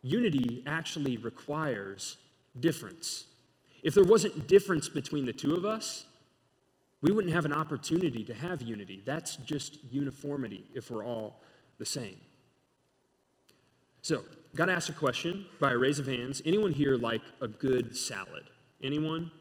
unity 0.03 0.62
actually 0.67 1.17
requires 1.17 2.17
difference. 2.60 3.25
If 3.81 3.95
there 3.95 4.03
wasn't 4.03 4.48
difference 4.48 4.88
between 4.88 5.25
the 5.25 5.34
two 5.34 5.55
of 5.55 5.65
us, 5.65 6.05
we 7.01 7.12
wouldn't 7.12 7.34
have 7.34 7.45
an 7.45 7.53
opportunity 7.53 8.24
to 8.25 8.36
have 8.36 8.62
unity. 8.62 9.01
That's 9.03 9.38
just 9.38 9.79
uniformity 9.89 10.65
if 10.75 10.91
we're 10.91 11.03
all 11.03 11.41
the 11.79 11.88
same. 11.88 12.17
So, 14.03 14.22
got 14.55 14.65
to 14.65 14.74
ask 14.74 14.89
a 14.89 14.93
question 14.93 15.45
by 15.59 15.71
a 15.71 15.77
raise 15.77 16.00
of 16.00 16.07
hands. 16.07 16.41
Anyone 16.45 16.71
here 16.71 16.95
like 16.95 17.21
a 17.41 17.47
good 17.47 17.95
salad? 17.95 18.43
Anyone? 18.81 19.31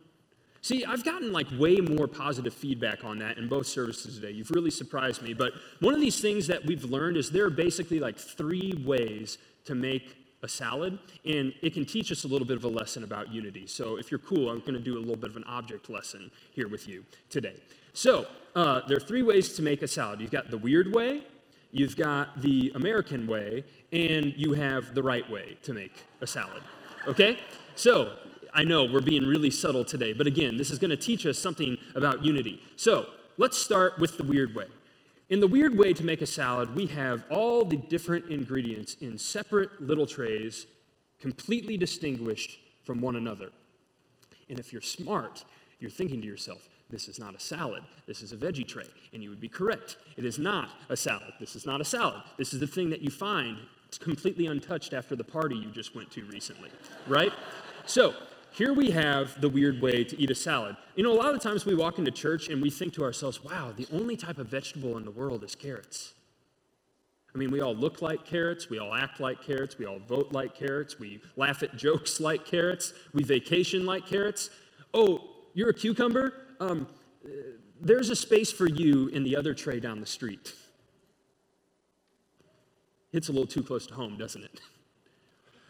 See, 0.61 0.85
I've 0.85 1.05
gotten 1.05 1.33
like 1.33 1.47
way 1.59 1.77
more 1.77 2.09
positive 2.09 2.55
feedback 2.55 3.05
on 3.05 3.19
that 3.19 3.37
in 3.37 3.49
both 3.49 3.67
services 3.67 4.15
today. 4.15 4.31
You've 4.31 4.51
really 4.51 4.71
surprised 4.71 5.23
me. 5.23 5.35
But 5.35 5.53
one 5.81 5.93
of 5.93 6.01
these 6.01 6.21
things 6.21 6.47
that 6.47 6.65
we've 6.65 6.85
learned 6.85 7.19
is 7.19 7.31
there 7.31 7.45
are 7.45 7.51
basically 7.51 8.01
like 8.01 8.19
three 8.19 8.73
ways 8.85 9.39
to 9.67 9.75
make 9.75 10.17
a 10.43 10.49
salad, 10.49 10.99
and 11.25 11.53
it 11.63 11.75
can 11.75 11.85
teach 11.85 12.13
us 12.13 12.25
a 12.25 12.29
little 12.29 12.47
bit 12.47 12.57
of 12.57 12.65
a 12.65 12.69
lesson 12.69 13.03
about 13.03 13.33
unity. 13.33 13.67
So 13.67 13.97
if 13.97 14.11
you're 14.11 14.21
cool, 14.21 14.51
I'm 14.51 14.61
going 14.61 14.75
to 14.75 14.81
do 14.81 14.97
a 14.97 15.01
little 15.01 15.17
bit 15.17 15.31
of 15.31 15.37
an 15.37 15.45
object 15.45 15.91
lesson 15.91 16.31
here 16.53 16.69
with 16.69 16.87
you 16.87 17.05
today. 17.31 17.57
So 17.93 18.27
uh, 18.55 18.83
there 18.87 18.97
are 18.97 19.01
three 19.01 19.23
ways 19.23 19.55
to 19.55 19.63
make 19.63 19.83
a 19.83 19.89
salad. 19.89 20.21
You've 20.21 20.31
got 20.31 20.51
the 20.51 20.59
weird 20.59 20.95
way, 20.95 21.23
you've 21.75 21.97
got 21.97 22.41
the 22.41 22.71
American 22.77 23.27
way, 23.27 23.65
and 23.93 24.33
you 24.37 24.53
have 24.53 24.95
the 24.95 25.03
right 25.03 25.29
way 25.29 25.59
to 25.63 25.75
make 25.75 26.05
a 26.21 26.27
salad. 26.27 26.63
Okay? 27.09 27.39
So 27.75 28.15
I 28.55 28.63
know 28.63 28.85
we're 28.85 29.01
being 29.01 29.25
really 29.25 29.51
subtle 29.51 29.85
today, 29.85 30.13
but 30.13 30.29
again, 30.29 30.57
this 30.57 30.71
is 30.71 30.79
going 30.79 30.93
to 30.93 30.97
teach 30.97 31.27
us 31.27 31.37
something 31.37 31.77
about 31.97 32.25
unity. 32.25 32.63
So 32.77 33.07
let's 33.39 33.59
start 33.59 33.99
with 33.99 34.17
the 34.17 34.23
weird 34.23 34.55
way. 34.55 34.67
In 35.31 35.41
the 35.41 35.49
weird 35.49 35.77
way 35.77 35.93
to 35.93 36.05
make 36.05 36.23
a 36.23 36.27
salad, 36.27 36.77
we 36.77 36.87
have 36.87 37.25
all 37.29 37.65
the 37.65 37.77
different 37.77 38.27
ingredients 38.27 38.97
in 39.01 39.19
separate 39.19 39.83
little 39.83 40.07
trays, 40.07 40.67
completely 41.21 41.77
distinguished 41.77 42.61
from 42.85 43.01
one 43.01 43.17
another. 43.17 43.51
And 44.49 44.61
if 44.61 44.73
you're 44.73 44.83
smart, 44.83 45.45
you're 45.81 45.91
thinking 45.91 46.21
to 46.21 46.27
yourself, 46.27 46.69
this 46.91 47.09
is 47.09 47.19
not 47.19 47.35
a 47.35 47.41
salad. 47.41 47.83
This 48.07 48.23
is 48.23 48.33
a 48.33 48.37
veggie 48.37 48.67
tray. 48.67 48.87
And 49.13 49.23
you 49.23 49.31
would 49.31 49.41
be 49.41 49.49
correct. 49.49 49.97
It 50.17 50.25
is 50.25 50.39
not 50.39 50.71
a 50.89 50.97
salad. 50.97 51.33
This 51.41 51.57
is 51.57 51.67
not 51.67 51.81
a 51.81 51.85
salad. 51.85 52.23
This 52.37 52.53
is 52.53 52.61
the 52.61 52.67
thing 52.67 52.91
that 52.91 53.01
you 53.01 53.11
find 53.11 53.59
completely 53.99 54.47
untouched 54.47 54.93
after 54.93 55.15
the 55.17 55.25
party 55.25 55.57
you 55.57 55.71
just 55.71 55.95
went 55.95 56.11
to 56.11 56.25
recently, 56.25 56.71
right? 57.07 57.33
So, 57.87 58.15
here 58.51 58.73
we 58.73 58.91
have 58.93 59.41
the 59.41 59.49
weird 59.49 59.83
way 59.83 60.05
to 60.05 60.21
eat 60.21 60.31
a 60.31 60.35
salad. 60.35 60.77
You 60.95 61.03
know, 61.03 61.13
a 61.13 61.19
lot 61.21 61.35
of 61.35 61.41
times 61.41 61.67
we 61.67 61.75
walk 61.75 61.99
into 61.99 62.13
church 62.13 62.49
and 62.49 62.63
we 62.63 62.71
think 62.71 62.93
to 62.95 63.03
ourselves, 63.03 63.43
wow, 63.43 63.73
the 63.77 63.87
only 63.93 64.17
type 64.17 64.39
of 64.39 64.47
vegetable 64.47 64.97
in 64.97 65.05
the 65.05 65.11
world 65.11 65.43
is 65.43 65.57
carrots. 65.57 66.15
I 67.35 67.39
mean, 67.39 67.51
we 67.51 67.61
all 67.61 67.75
look 67.75 68.01
like 68.01 68.25
carrots, 68.25 68.71
we 68.71 68.79
all 68.79 68.95
act 68.95 69.19
like 69.19 69.43
carrots, 69.43 69.77
we 69.77 69.87
all 69.87 69.99
vote 69.99 70.31
like 70.31 70.55
carrots, 70.55 71.01
we 71.01 71.21
laugh 71.37 71.65
at 71.65 71.77
jokes 71.77 72.21
like 72.21 72.45
carrots, 72.45 72.93
we 73.13 73.25
vacation 73.25 73.85
like 73.85 74.07
carrots. 74.07 74.51
Oh, 74.93 75.23
you're 75.53 75.71
a 75.71 75.75
cucumber? 75.75 76.44
Um, 76.61 76.87
there's 77.81 78.11
a 78.11 78.17
space 78.17 78.53
for 78.53 78.69
you 78.69 79.09
in 79.09 79.25
the 79.25 79.37
other 79.37 79.55
tray 79.55 79.81
down 79.81 80.01
the 80.01 80.07
street. 80.07 80.55
It's 83.13 83.29
a 83.29 83.33
little 83.33 83.47
too 83.47 83.63
close 83.63 83.87
to 83.87 83.95
home, 83.95 84.17
doesn't 84.17 84.43
it? 84.43 84.61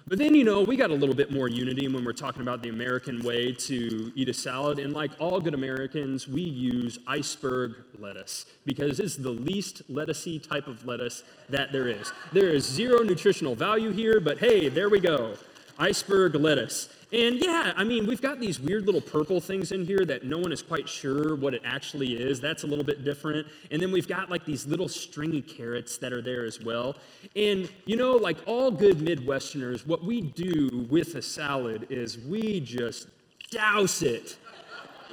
But 0.06 0.18
then, 0.18 0.34
you 0.34 0.44
know, 0.44 0.62
we 0.62 0.76
got 0.76 0.90
a 0.90 0.94
little 0.94 1.14
bit 1.14 1.30
more 1.30 1.48
unity 1.48 1.88
when 1.88 2.04
we're 2.04 2.12
talking 2.12 2.42
about 2.42 2.62
the 2.62 2.68
American 2.68 3.22
way 3.22 3.52
to 3.52 4.12
eat 4.14 4.28
a 4.28 4.34
salad. 4.34 4.78
And 4.78 4.92
like 4.92 5.12
all 5.18 5.40
good 5.40 5.54
Americans, 5.54 6.28
we 6.28 6.42
use 6.42 6.98
iceberg 7.06 7.76
lettuce 7.98 8.44
because 8.66 9.00
it's 9.00 9.16
the 9.16 9.30
least 9.30 9.90
lettucey 9.90 10.46
type 10.46 10.66
of 10.66 10.86
lettuce 10.86 11.22
that 11.48 11.72
there 11.72 11.88
is. 11.88 12.12
There 12.32 12.50
is 12.50 12.66
zero 12.66 13.02
nutritional 13.02 13.54
value 13.54 13.92
here, 13.92 14.20
but 14.20 14.38
hey, 14.38 14.68
there 14.68 14.90
we 14.90 15.00
go. 15.00 15.36
Iceberg 15.78 16.34
lettuce. 16.34 16.90
And 17.14 17.40
yeah, 17.40 17.73
I 17.76 17.85
mean, 17.85 18.09
we've 18.09 18.21
got 18.21 18.40
these 18.40 18.59
weird 18.59 18.87
little 18.87 19.00
purple 19.00 19.40
things 19.40 19.71
in 19.71 19.87
here 19.87 20.04
that 20.04 20.25
no 20.25 20.37
one 20.37 20.50
is 20.50 20.62
quite 20.62 20.88
sure 20.88 21.37
what 21.37 21.54
it 21.54 21.62
actually 21.64 22.14
is. 22.14 22.40
That's 22.40 22.64
a 22.64 22.66
little 22.66 22.85
bit 22.85 23.04
different. 23.04 23.47
And 23.71 23.80
then 23.80 23.92
we've 23.92 24.09
got 24.09 24.30
like 24.30 24.44
these 24.44 24.66
little 24.66 24.88
stringy 24.88 25.40
carrots 25.40 25.97
that 25.99 26.12
are 26.12 26.21
there 26.21 26.44
as 26.44 26.61
well. 26.61 26.97
And 27.37 27.71
you 27.85 27.97
know, 27.97 28.14
like 28.14 28.38
all 28.47 28.73
good 28.73 28.99
Midwesterners, 28.99 29.87
what 29.87 30.02
we 30.02 30.23
do 30.23 30.88
with 30.90 31.14
a 31.14 31.23
salad 31.23 31.87
is 31.88 32.18
we 32.18 32.59
just 32.59 33.06
douse 33.49 34.02
it 34.02 34.37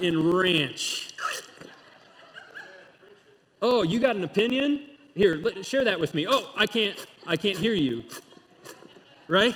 in 0.02 0.32
ranch. 0.32 1.12
Oh, 3.62 3.84
you 3.84 4.00
got 4.00 4.16
an 4.16 4.24
opinion? 4.24 4.88
Here, 5.14 5.40
share 5.62 5.84
that 5.84 6.00
with 6.00 6.16
me. 6.16 6.26
Oh, 6.28 6.52
I 6.58 6.66
can't 6.66 6.98
I 7.28 7.38
can't 7.38 7.60
hear 7.60 7.76
you. 7.76 8.04
Right? 9.28 9.56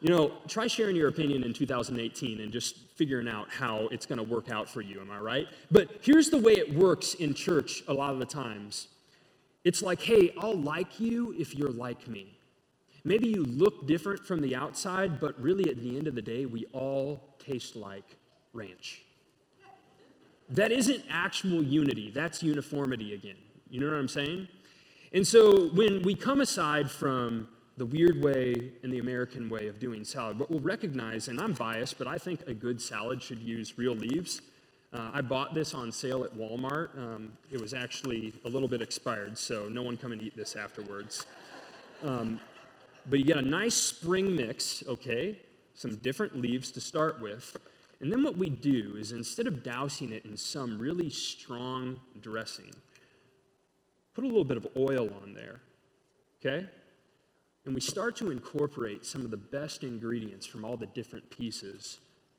You 0.00 0.10
know, 0.10 0.32
try 0.46 0.66
sharing 0.66 0.94
your 0.96 1.08
opinion 1.08 1.42
in 1.42 1.52
2018 1.52 2.40
and 2.40 2.52
just 2.52 2.76
figuring 2.96 3.28
out 3.28 3.48
how 3.50 3.88
it's 3.90 4.06
going 4.06 4.18
to 4.18 4.24
work 4.24 4.50
out 4.50 4.68
for 4.68 4.80
you, 4.80 5.00
am 5.00 5.10
I 5.10 5.18
right? 5.18 5.46
But 5.70 5.88
here's 6.02 6.30
the 6.30 6.38
way 6.38 6.52
it 6.52 6.74
works 6.74 7.14
in 7.14 7.34
church 7.34 7.82
a 7.88 7.94
lot 7.94 8.12
of 8.12 8.18
the 8.18 8.26
times 8.26 8.88
it's 9.64 9.82
like, 9.82 10.00
hey, 10.00 10.32
I'll 10.38 10.56
like 10.56 11.00
you 11.00 11.34
if 11.36 11.56
you're 11.56 11.72
like 11.72 12.06
me. 12.06 12.38
Maybe 13.02 13.26
you 13.26 13.42
look 13.42 13.88
different 13.88 14.24
from 14.24 14.40
the 14.40 14.54
outside, 14.54 15.18
but 15.18 15.36
really 15.42 15.68
at 15.68 15.80
the 15.80 15.98
end 15.98 16.06
of 16.06 16.14
the 16.14 16.22
day, 16.22 16.46
we 16.46 16.66
all 16.72 17.34
taste 17.44 17.74
like 17.74 18.16
ranch. 18.52 19.02
That 20.50 20.70
isn't 20.70 21.02
actual 21.10 21.64
unity, 21.64 22.12
that's 22.12 22.44
uniformity 22.44 23.14
again. 23.14 23.38
You 23.68 23.80
know 23.80 23.86
what 23.86 23.96
I'm 23.96 24.06
saying? 24.06 24.46
And 25.12 25.26
so 25.26 25.68
when 25.70 26.02
we 26.02 26.14
come 26.14 26.40
aside 26.40 26.88
from 26.88 27.48
the 27.76 27.86
weird 27.86 28.22
way 28.22 28.72
and 28.82 28.92
the 28.92 28.98
American 28.98 29.48
way 29.50 29.68
of 29.68 29.78
doing 29.78 30.04
salad. 30.04 30.38
But 30.38 30.50
we'll 30.50 30.60
recognize, 30.60 31.28
and 31.28 31.40
I'm 31.40 31.52
biased, 31.52 31.98
but 31.98 32.06
I 32.06 32.16
think 32.16 32.40
a 32.46 32.54
good 32.54 32.80
salad 32.80 33.22
should 33.22 33.40
use 33.40 33.76
real 33.76 33.94
leaves. 33.94 34.40
Uh, 34.92 35.10
I 35.12 35.20
bought 35.20 35.52
this 35.52 35.74
on 35.74 35.92
sale 35.92 36.24
at 36.24 36.34
Walmart. 36.34 36.96
Um, 36.96 37.32
it 37.50 37.60
was 37.60 37.74
actually 37.74 38.32
a 38.44 38.48
little 38.48 38.68
bit 38.68 38.80
expired, 38.80 39.36
so 39.36 39.68
no 39.68 39.82
one 39.82 39.96
come 39.96 40.12
and 40.12 40.22
eat 40.22 40.34
this 40.36 40.56
afterwards. 40.56 41.26
Um, 42.02 42.40
but 43.08 43.18
you 43.18 43.24
get 43.24 43.36
a 43.36 43.42
nice 43.42 43.74
spring 43.74 44.34
mix, 44.34 44.82
okay? 44.88 45.38
Some 45.74 45.96
different 45.96 46.40
leaves 46.40 46.70
to 46.72 46.80
start 46.80 47.20
with. 47.20 47.56
And 48.00 48.10
then 48.10 48.22
what 48.22 48.36
we 48.36 48.48
do 48.48 48.94
is 48.98 49.12
instead 49.12 49.46
of 49.46 49.62
dousing 49.62 50.12
it 50.12 50.24
in 50.24 50.36
some 50.36 50.78
really 50.78 51.10
strong 51.10 52.00
dressing, 52.20 52.74
put 54.14 54.24
a 54.24 54.26
little 54.26 54.44
bit 54.44 54.56
of 54.56 54.66
oil 54.76 55.10
on 55.22 55.34
there, 55.34 55.60
okay? 56.40 56.66
And 57.66 57.74
we 57.74 57.80
start 57.80 58.14
to 58.16 58.30
incorporate 58.30 59.04
some 59.04 59.22
of 59.22 59.32
the 59.32 59.36
best 59.36 59.82
ingredients 59.82 60.46
from 60.46 60.64
all 60.64 60.76
the 60.76 60.86
different 60.86 61.28
pieces 61.30 61.98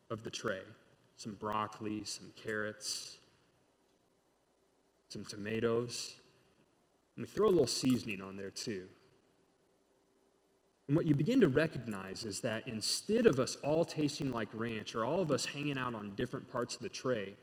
of 0.09 0.23
the 0.23 0.31
tray 0.31 0.61
some 1.17 1.33
broccoli, 1.33 2.03
some 2.03 2.31
carrots, 2.35 3.17
some 5.09 5.25
tomatoes. 5.25 6.13
And 7.15 7.25
we 7.25 7.27
throw 7.27 7.47
a 7.47 7.49
little 7.49 7.65
seasoning 7.65 8.21
on 8.21 8.37
there 8.37 8.51
too. 8.51 8.85
And 10.87 10.95
what 10.95 11.07
you 11.07 11.15
begin 11.15 11.41
to 11.41 11.47
recognize 11.47 12.23
is 12.23 12.39
that 12.41 12.67
instead 12.67 13.25
of 13.25 13.39
us 13.39 13.57
all 13.63 13.83
tasting 13.83 14.31
like 14.31 14.47
ranch 14.53 14.93
or 14.93 15.05
all 15.05 15.21
of 15.21 15.31
us 15.31 15.43
hanging 15.43 15.79
out 15.79 15.95
on 15.95 16.13
different 16.15 16.49
parts 16.51 16.75
of 16.75 16.83
the 16.83 16.89
tray, 16.89 17.33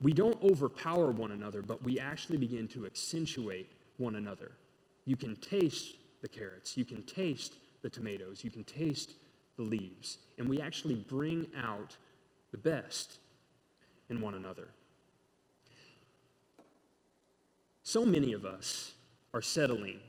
we 0.00 0.12
don't 0.12 0.40
overpower 0.40 1.10
one 1.10 1.32
another, 1.32 1.62
but 1.62 1.82
we 1.82 1.98
actually 1.98 2.38
begin 2.38 2.68
to 2.68 2.86
accentuate 2.86 3.72
one 3.98 4.14
another. 4.14 4.52
You 5.04 5.16
can 5.16 5.34
taste 5.34 5.96
the 6.20 6.28
carrots, 6.28 6.76
you 6.76 6.84
can 6.84 7.02
taste 7.02 7.54
the 7.82 7.90
tomatoes, 7.90 8.44
you 8.44 8.50
can 8.50 8.64
taste 8.64 9.14
the 9.56 9.62
leaves. 9.62 10.18
And 10.38 10.48
we 10.48 10.60
actually 10.60 10.94
bring 10.94 11.46
out 11.62 11.96
the 12.50 12.58
best 12.58 13.18
in 14.08 14.20
one 14.20 14.34
another. 14.34 14.68
So 17.82 18.04
many 18.04 18.32
of 18.32 18.44
us 18.44 18.92
are 19.32 19.42
settling 19.42 20.00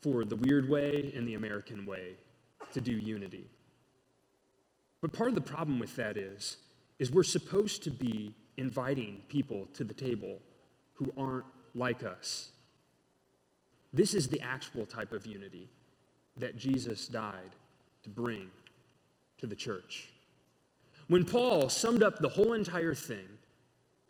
for 0.00 0.24
the 0.24 0.36
weird 0.36 0.68
way 0.68 1.12
and 1.16 1.26
the 1.26 1.34
American 1.34 1.86
way 1.86 2.14
to 2.72 2.80
do 2.80 2.92
unity. 2.92 3.46
But 5.00 5.12
part 5.12 5.28
of 5.28 5.34
the 5.34 5.40
problem 5.40 5.78
with 5.78 5.94
that 5.96 6.16
is, 6.16 6.56
is 6.98 7.10
we're 7.10 7.22
supposed 7.22 7.82
to 7.84 7.90
be 7.90 8.34
inviting 8.56 9.22
people 9.28 9.68
to 9.74 9.84
the 9.84 9.94
table 9.94 10.38
who 10.94 11.12
aren't 11.16 11.44
like 11.74 12.02
us. 12.02 12.50
This 13.96 14.12
is 14.12 14.28
the 14.28 14.42
actual 14.42 14.84
type 14.84 15.12
of 15.14 15.24
unity 15.24 15.70
that 16.36 16.58
Jesus 16.58 17.08
died 17.08 17.56
to 18.02 18.10
bring 18.10 18.50
to 19.38 19.46
the 19.46 19.56
church. 19.56 20.10
When 21.08 21.24
Paul 21.24 21.70
summed 21.70 22.02
up 22.02 22.18
the 22.18 22.28
whole 22.28 22.52
entire 22.52 22.94
thing, 22.94 23.26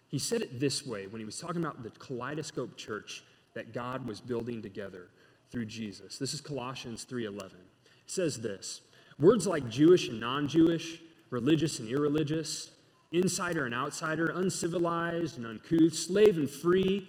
he 0.09 0.19
said 0.19 0.43
it 0.43 0.59
this 0.59 0.85
way 0.85 1.07
when 1.07 1.21
he 1.21 1.25
was 1.25 1.38
talking 1.38 1.62
about 1.62 1.85
the 1.85 1.90
kaleidoscope 1.90 2.76
church 2.76 3.23
that 3.55 3.73
God 3.73 4.05
was 4.09 4.21
building 4.21 4.61
together 4.61 5.07
through 5.52 5.66
Jesus. 5.66 6.19
This 6.19 6.35
is 6.35 6.40
Colossians 6.40 7.05
3:11. 7.05 7.52
It 7.52 8.11
says 8.11 8.40
this: 8.40 8.81
Words 9.21 9.47
like 9.47 9.69
Jewish 9.69 10.09
and 10.09 10.19
non-Jewish, 10.19 11.00
religious 11.31 11.78
and 11.78 11.88
irreligious, 11.88 12.73
insider 13.12 13.66
and 13.66 13.75
outsider, 13.75 14.33
uncivilized 14.35 15.38
and 15.38 15.47
uncouth, 15.47 15.95
slave 15.95 16.38
and 16.38 16.50
free, 16.50 17.09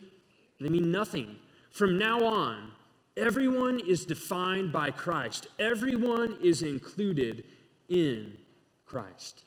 they 0.60 0.70
mean 0.70 0.92
nothing 0.92 1.38
from 1.78 1.98
now 1.98 2.24
on, 2.26 2.72
Everyone 3.18 3.80
is 3.80 4.06
defined 4.06 4.72
by 4.72 4.92
Christ, 4.92 5.48
everyone 5.58 6.38
is 6.40 6.62
included 6.62 7.44
in 7.90 8.38
Christ. 8.86 9.44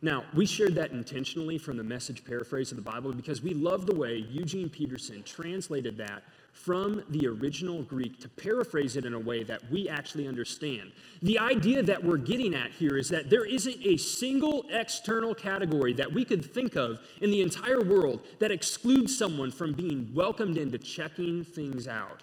Now, 0.00 0.22
we 0.32 0.46
shared 0.46 0.76
that 0.76 0.92
intentionally 0.92 1.58
from 1.58 1.76
the 1.76 1.82
message 1.82 2.24
paraphrase 2.24 2.70
of 2.70 2.76
the 2.76 2.82
Bible 2.82 3.12
because 3.12 3.42
we 3.42 3.52
love 3.52 3.84
the 3.84 3.96
way 3.96 4.14
Eugene 4.30 4.68
Peterson 4.68 5.24
translated 5.24 5.96
that 5.96 6.22
from 6.64 7.02
the 7.10 7.26
original 7.26 7.82
Greek 7.82 8.18
to 8.20 8.28
paraphrase 8.28 8.96
it 8.96 9.04
in 9.04 9.14
a 9.14 9.18
way 9.18 9.44
that 9.44 9.70
we 9.70 9.88
actually 9.88 10.26
understand. 10.26 10.90
The 11.22 11.38
idea 11.38 11.82
that 11.84 12.02
we're 12.02 12.16
getting 12.16 12.54
at 12.54 12.72
here 12.72 12.96
is 12.96 13.08
that 13.10 13.30
there 13.30 13.44
isn't 13.44 13.76
a 13.86 13.96
single 13.96 14.64
external 14.70 15.34
category 15.34 15.92
that 15.94 16.12
we 16.12 16.24
could 16.24 16.44
think 16.44 16.76
of 16.76 16.98
in 17.20 17.30
the 17.30 17.42
entire 17.42 17.82
world 17.82 18.26
that 18.40 18.50
excludes 18.50 19.16
someone 19.16 19.52
from 19.52 19.72
being 19.72 20.10
welcomed 20.12 20.58
into 20.58 20.78
checking 20.78 21.44
things 21.44 21.86
out 21.86 22.22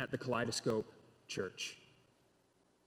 at 0.00 0.10
the 0.10 0.18
Kaleidoscope 0.18 0.92
Church. 1.28 1.76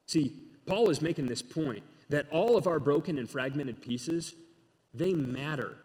See, 0.08 0.34
Paul 0.66 0.90
is 0.90 1.02
making 1.02 1.28
this 1.28 1.42
point 1.42 1.84
that 2.10 2.28
all 2.32 2.58
of 2.58 2.68
our 2.68 2.80
broken 2.80 3.18
and 3.18 3.30
fragmented 3.30 3.82
pieces, 3.82 4.36
they 4.94 5.14
matter. 5.14 5.78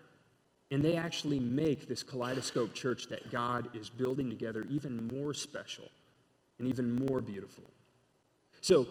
And 0.71 0.83
they 0.83 0.97
actually 0.97 1.39
make 1.39 1.89
this 1.89 2.03
kaleidoscope 2.03 2.75
church 2.75 3.07
that 3.09 3.31
God 3.31 3.69
is 3.75 3.89
building 3.89 4.29
together 4.29 4.65
even 4.69 5.09
more 5.09 5.33
special 5.33 5.89
and 6.59 6.67
even 6.67 7.07
more 7.07 7.21
beautiful. 7.21 7.65
So, 8.61 8.89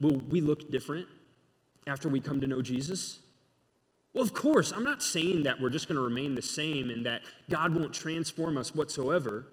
will 0.00 0.16
we 0.28 0.40
look 0.40 0.70
different 0.70 1.06
after 1.86 2.08
we 2.08 2.20
come 2.20 2.40
to 2.40 2.46
know 2.46 2.60
Jesus? 2.60 3.20
Well, 4.14 4.24
of 4.24 4.34
course, 4.34 4.72
I'm 4.72 4.84
not 4.84 5.02
saying 5.02 5.44
that 5.44 5.60
we're 5.60 5.70
just 5.70 5.88
going 5.88 5.96
to 5.96 6.02
remain 6.02 6.34
the 6.34 6.42
same 6.42 6.90
and 6.90 7.06
that 7.06 7.22
God 7.48 7.74
won't 7.74 7.94
transform 7.94 8.58
us 8.58 8.74
whatsoever. 8.74 9.46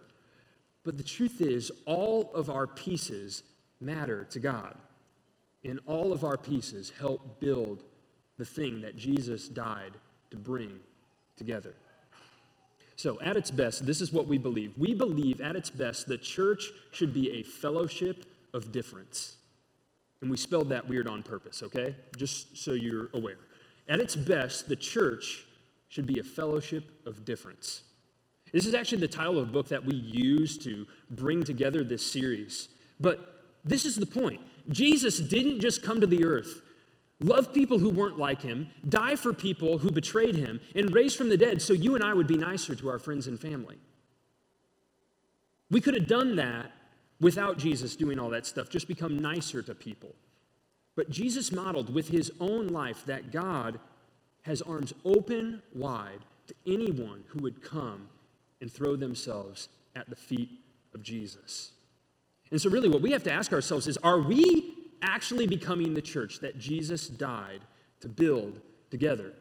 But 0.83 0.97
the 0.97 1.03
truth 1.03 1.39
is, 1.39 1.71
all 1.85 2.31
of 2.33 2.49
our 2.49 2.65
pieces 2.65 3.43
matter 3.79 4.25
to 4.31 4.39
God 4.39 4.75
and 5.63 5.79
all 5.85 6.11
of 6.13 6.23
our 6.23 6.37
pieces 6.37 6.91
help 6.99 7.39
build 7.39 7.83
the 8.37 8.45
thing 8.45 8.81
that 8.81 8.95
Jesus 8.95 9.47
died 9.47 9.93
to 10.31 10.37
bring 10.37 10.79
together. 11.39 11.73
So, 12.95 13.19
at 13.21 13.37
its 13.37 13.49
best, 13.49 13.85
this 13.85 14.01
is 14.01 14.11
what 14.11 14.27
we 14.27 14.37
believe. 14.37 14.73
We 14.77 14.93
believe, 14.93 15.39
at 15.41 15.55
its 15.55 15.69
best, 15.69 16.07
the 16.07 16.17
church 16.17 16.69
should 16.91 17.13
be 17.13 17.39
a 17.39 17.43
fellowship 17.43 18.25
of 18.53 18.71
difference. 18.71 19.37
And 20.21 20.29
we 20.29 20.37
spelled 20.37 20.69
that 20.69 20.87
weird 20.87 21.07
on 21.07 21.23
purpose, 21.23 21.63
okay? 21.63 21.95
Just 22.17 22.57
so 22.57 22.73
you're 22.73 23.07
aware. 23.13 23.37
At 23.87 23.99
its 24.01 24.15
best, 24.15 24.67
the 24.67 24.75
church 24.75 25.45
should 25.87 26.05
be 26.05 26.19
a 26.19 26.23
fellowship 26.23 26.91
of 27.07 27.23
difference. 27.23 27.83
This 28.51 28.65
is 28.65 28.73
actually 28.73 28.99
the 28.99 29.07
title 29.07 29.39
of 29.39 29.47
a 29.47 29.51
book 29.51 29.69
that 29.69 29.83
we 29.83 29.95
use 29.95 30.57
to 30.59 30.85
bring 31.09 31.43
together 31.43 31.83
this 31.83 32.05
series. 32.05 32.67
But 32.99 33.43
this 33.63 33.85
is 33.85 33.95
the 33.95 34.05
point. 34.05 34.41
Jesus 34.69 35.19
didn't 35.19 35.61
just 35.61 35.83
come 35.83 36.01
to 36.01 36.07
the 36.07 36.25
earth, 36.25 36.61
love 37.19 37.53
people 37.53 37.79
who 37.79 37.89
weren't 37.89 38.17
like 38.17 38.41
him, 38.41 38.69
die 38.87 39.15
for 39.15 39.33
people 39.33 39.77
who 39.77 39.91
betrayed 39.91 40.35
him, 40.35 40.59
and 40.75 40.93
raise 40.93 41.15
from 41.15 41.29
the 41.29 41.37
dead 41.37 41.61
so 41.61 41.73
you 41.73 41.95
and 41.95 42.03
I 42.03 42.13
would 42.13 42.27
be 42.27 42.37
nicer 42.37 42.75
to 42.75 42.89
our 42.89 42.99
friends 42.99 43.27
and 43.27 43.39
family. 43.39 43.77
We 45.69 45.81
could 45.81 45.95
have 45.95 46.07
done 46.07 46.35
that 46.37 46.71
without 47.19 47.57
Jesus 47.57 47.95
doing 47.95 48.19
all 48.19 48.29
that 48.29 48.45
stuff, 48.45 48.69
just 48.69 48.87
become 48.87 49.19
nicer 49.19 49.61
to 49.61 49.75
people. 49.75 50.15
But 50.95 51.09
Jesus 51.09 51.51
modeled 51.51 51.93
with 51.93 52.09
his 52.09 52.31
own 52.39 52.69
life 52.69 53.05
that 53.05 53.31
God 53.31 53.79
has 54.43 54.61
arms 54.61 54.93
open 55.05 55.61
wide 55.73 56.19
to 56.47 56.55
anyone 56.65 57.23
who 57.27 57.39
would 57.43 57.61
come 57.61 58.09
and 58.61 58.71
throw 58.71 58.95
themselves 58.95 59.69
at 59.95 60.09
the 60.09 60.15
feet 60.15 60.49
of 60.93 61.03
Jesus. 61.03 61.71
And 62.51 62.59
so, 62.59 62.69
really, 62.69 62.89
what 62.89 63.01
we 63.01 63.11
have 63.11 63.23
to 63.23 63.31
ask 63.31 63.53
ourselves 63.53 63.87
is 63.87 63.97
are 63.97 64.19
we 64.19 64.73
actually 65.01 65.47
becoming 65.47 65.93
the 65.93 66.01
church 66.01 66.39
that 66.39 66.57
Jesus 66.57 67.07
died 67.07 67.61
to 68.01 68.07
build 68.07 68.61
together? 68.89 69.33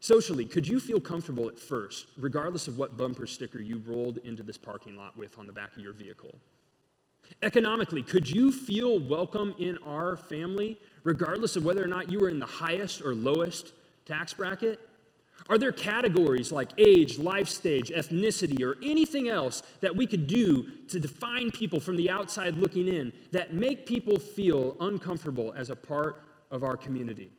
Socially, 0.00 0.44
could 0.44 0.68
you 0.68 0.78
feel 0.78 1.00
comfortable 1.00 1.48
at 1.48 1.58
first, 1.58 2.08
regardless 2.18 2.68
of 2.68 2.78
what 2.78 2.96
bumper 2.96 3.26
sticker 3.26 3.60
you 3.60 3.82
rolled 3.86 4.18
into 4.18 4.42
this 4.42 4.58
parking 4.58 4.96
lot 4.96 5.16
with 5.16 5.38
on 5.38 5.46
the 5.46 5.52
back 5.52 5.74
of 5.76 5.82
your 5.82 5.92
vehicle? 5.92 6.34
Economically, 7.42 8.02
could 8.02 8.28
you 8.30 8.52
feel 8.52 9.00
welcome 9.00 9.54
in 9.58 9.78
our 9.78 10.16
family, 10.16 10.78
regardless 11.02 11.56
of 11.56 11.64
whether 11.64 11.82
or 11.82 11.88
not 11.88 12.10
you 12.10 12.20
were 12.20 12.28
in 12.28 12.38
the 12.38 12.46
highest 12.46 13.02
or 13.02 13.14
lowest 13.14 13.72
tax 14.04 14.32
bracket? 14.32 14.78
Are 15.48 15.58
there 15.58 15.72
categories 15.72 16.50
like 16.50 16.70
age, 16.78 17.18
life 17.18 17.48
stage, 17.48 17.90
ethnicity, 17.90 18.62
or 18.62 18.76
anything 18.82 19.28
else 19.28 19.62
that 19.80 19.94
we 19.94 20.06
could 20.06 20.26
do 20.26 20.66
to 20.88 20.98
define 20.98 21.50
people 21.50 21.78
from 21.78 21.96
the 21.96 22.10
outside 22.10 22.56
looking 22.56 22.88
in 22.88 23.12
that 23.30 23.54
make 23.54 23.86
people 23.86 24.18
feel 24.18 24.76
uncomfortable 24.80 25.54
as 25.56 25.70
a 25.70 25.76
part 25.76 26.22
of 26.50 26.64
our 26.64 26.76
community? 26.76 27.30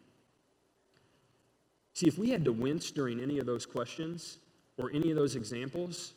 See, 1.94 2.08
if 2.08 2.18
we 2.18 2.30
had 2.30 2.46
to 2.46 2.54
wince 2.54 2.92
during 2.92 3.20
any 3.20 3.40
of 3.40 3.46
those 3.46 3.66
questions 3.66 4.38
or 4.78 4.92
any 4.94 5.10
of 5.10 5.18
those 5.18 5.36
examples, 5.36 6.14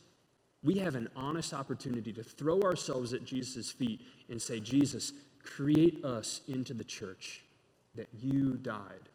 we 0.63 0.79
have 0.79 0.95
an 0.95 1.09
honest 1.17 1.55
opportunity 1.55 2.13
to 2.13 2.23
throw 2.23 2.61
ourselves 2.61 3.15
at 3.15 3.25
Jesus' 3.25 3.71
feet 3.71 4.03
and 4.29 4.41
say, 4.41 4.61
Jesus, 4.61 5.13
create 5.43 6.05
us 6.05 6.43
into 6.49 6.75
the 6.75 6.85
church 6.85 7.43
that 7.95 8.09
you 8.21 8.59
died 8.59 9.09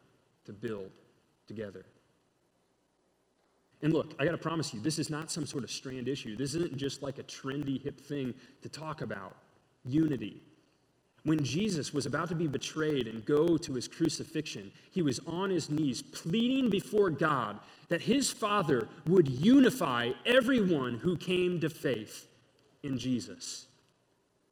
to 0.46 0.54
build 0.54 0.90
together. 1.48 1.86
And 3.86 3.94
look, 3.94 4.16
I 4.18 4.26
got 4.26 4.32
to 4.32 4.40
promise 4.40 4.74
you, 4.74 4.80
this 4.80 4.98
is 4.98 5.12
not 5.12 5.30
some 5.30 5.46
sort 5.46 5.64
of 5.64 5.70
strand 5.70 6.08
issue. 6.08 6.36
This 6.36 6.56
isn't 6.56 6.76
just 6.76 7.04
like 7.04 7.20
a 7.20 7.24
trendy, 7.24 7.80
hip 7.80 8.02
thing 8.02 8.34
to 8.64 8.68
talk 8.68 9.02
about. 9.02 9.36
Unity. 9.86 10.42
When 11.22 11.44
Jesus 11.44 11.94
was 11.94 12.08
about 12.08 12.28
to 12.30 12.36
be 12.36 12.48
betrayed 12.48 13.08
and 13.08 13.24
go 13.24 13.58
to 13.58 13.74
his 13.76 13.88
crucifixion, 13.88 14.72
he 14.90 15.04
was 15.04 15.20
on 15.28 15.52
his 15.52 15.70
knees 15.70 16.02
pleading 16.02 16.72
before 16.72 17.12
God 17.12 17.60
that 17.90 18.02
his 18.02 18.32
Father 18.32 18.88
would 19.06 19.28
unify 19.28 20.14
everyone 20.26 20.96
who 20.96 21.16
came 21.16 21.60
to 21.60 21.70
faith 21.70 22.28
in 22.82 22.98
Jesus. 22.98 23.68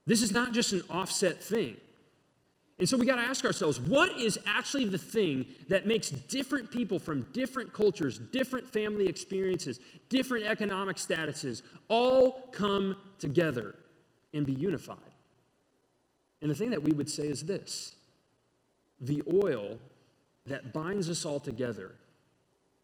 This 0.05 0.21
is 0.21 0.31
not 0.31 0.51
just 0.51 0.73
an 0.73 0.83
offset 0.91 1.41
thing. 1.41 1.77
And 2.79 2.89
so 2.89 2.97
we 2.97 3.05
got 3.05 3.17
to 3.17 3.21
ask 3.21 3.45
ourselves 3.45 3.79
what 3.79 4.17
is 4.19 4.39
actually 4.45 4.85
the 4.85 4.97
thing 4.97 5.45
that 5.69 5.85
makes 5.85 6.09
different 6.09 6.71
people 6.71 6.97
from 6.97 7.27
different 7.31 7.71
cultures, 7.71 8.17
different 8.17 8.67
family 8.67 9.07
experiences, 9.07 9.79
different 10.09 10.45
economic 10.45 10.97
statuses 10.97 11.61
all 11.87 12.49
come 12.51 12.97
together 13.19 13.75
and 14.33 14.45
be 14.45 14.53
unified? 14.53 14.97
And 16.41 16.49
the 16.49 16.55
thing 16.55 16.71
that 16.71 16.81
we 16.81 16.91
would 16.91 17.09
say 17.09 17.27
is 17.27 17.43
this 17.43 17.95
the 18.99 19.21
oil 19.31 19.77
that 20.45 20.73
binds 20.73 21.09
us 21.09 21.25
all 21.25 21.39
together 21.39 21.95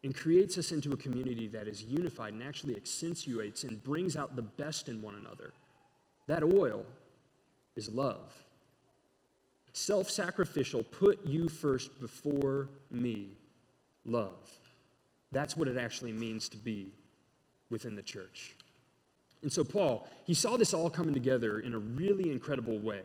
and 0.04 0.14
creates 0.14 0.56
us 0.56 0.72
into 0.72 0.92
a 0.92 0.96
community 0.96 1.46
that 1.48 1.66
is 1.66 1.82
unified 1.82 2.32
and 2.32 2.42
actually 2.42 2.76
accentuates 2.76 3.64
and 3.64 3.82
brings 3.82 4.16
out 4.16 4.36
the 4.36 4.42
best 4.42 4.88
in 4.88 5.02
one 5.02 5.14
another, 5.14 5.52
that 6.26 6.42
oil 6.42 6.86
is 7.76 7.88
love 7.90 8.32
self 9.72 10.10
sacrificial, 10.10 10.82
put 10.82 11.24
you 11.26 11.48
first 11.48 12.00
before 12.00 12.68
me 12.90 13.28
love. 14.04 14.50
That's 15.32 15.56
what 15.56 15.68
it 15.68 15.76
actually 15.76 16.12
means 16.12 16.48
to 16.50 16.56
be 16.56 16.92
within 17.70 17.94
the 17.94 18.02
church. 18.02 18.56
And 19.42 19.52
so, 19.52 19.64
Paul, 19.64 20.08
he 20.24 20.34
saw 20.34 20.56
this 20.56 20.74
all 20.74 20.90
coming 20.90 21.14
together 21.14 21.60
in 21.60 21.74
a 21.74 21.78
really 21.78 22.30
incredible 22.30 22.78
way. 22.78 23.02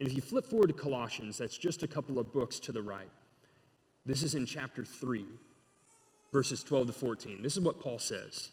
And 0.00 0.08
if 0.08 0.14
you 0.14 0.20
flip 0.20 0.46
forward 0.46 0.68
to 0.68 0.74
Colossians, 0.74 1.38
that's 1.38 1.56
just 1.56 1.82
a 1.82 1.88
couple 1.88 2.18
of 2.18 2.32
books 2.32 2.58
to 2.60 2.72
the 2.72 2.82
right. 2.82 3.08
This 4.04 4.22
is 4.22 4.34
in 4.34 4.46
chapter 4.46 4.84
3, 4.84 5.24
verses 6.32 6.62
12 6.62 6.88
to 6.88 6.92
14. 6.92 7.42
This 7.42 7.56
is 7.56 7.62
what 7.62 7.80
Paul 7.80 7.98
says. 7.98 8.50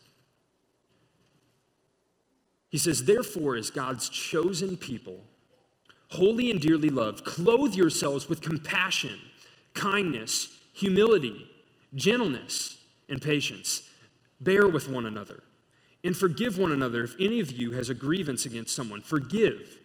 He 2.69 2.77
says, 2.77 3.03
Therefore, 3.03 3.55
as 3.55 3.69
God's 3.69 4.09
chosen 4.09 4.77
people, 4.77 5.19
holy 6.09 6.51
and 6.51 6.61
dearly 6.61 6.89
loved, 6.89 7.25
clothe 7.25 7.73
yourselves 7.73 8.29
with 8.29 8.41
compassion, 8.41 9.19
kindness, 9.73 10.57
humility, 10.73 11.49
gentleness, 11.95 12.77
and 13.09 13.21
patience. 13.21 13.89
Bear 14.39 14.67
with 14.67 14.89
one 14.89 15.05
another 15.05 15.43
and 16.03 16.15
forgive 16.15 16.57
one 16.57 16.71
another 16.71 17.03
if 17.03 17.15
any 17.19 17.39
of 17.39 17.51
you 17.51 17.71
has 17.71 17.89
a 17.89 17.93
grievance 17.93 18.45
against 18.45 18.75
someone. 18.75 19.01
Forgive 19.01 19.79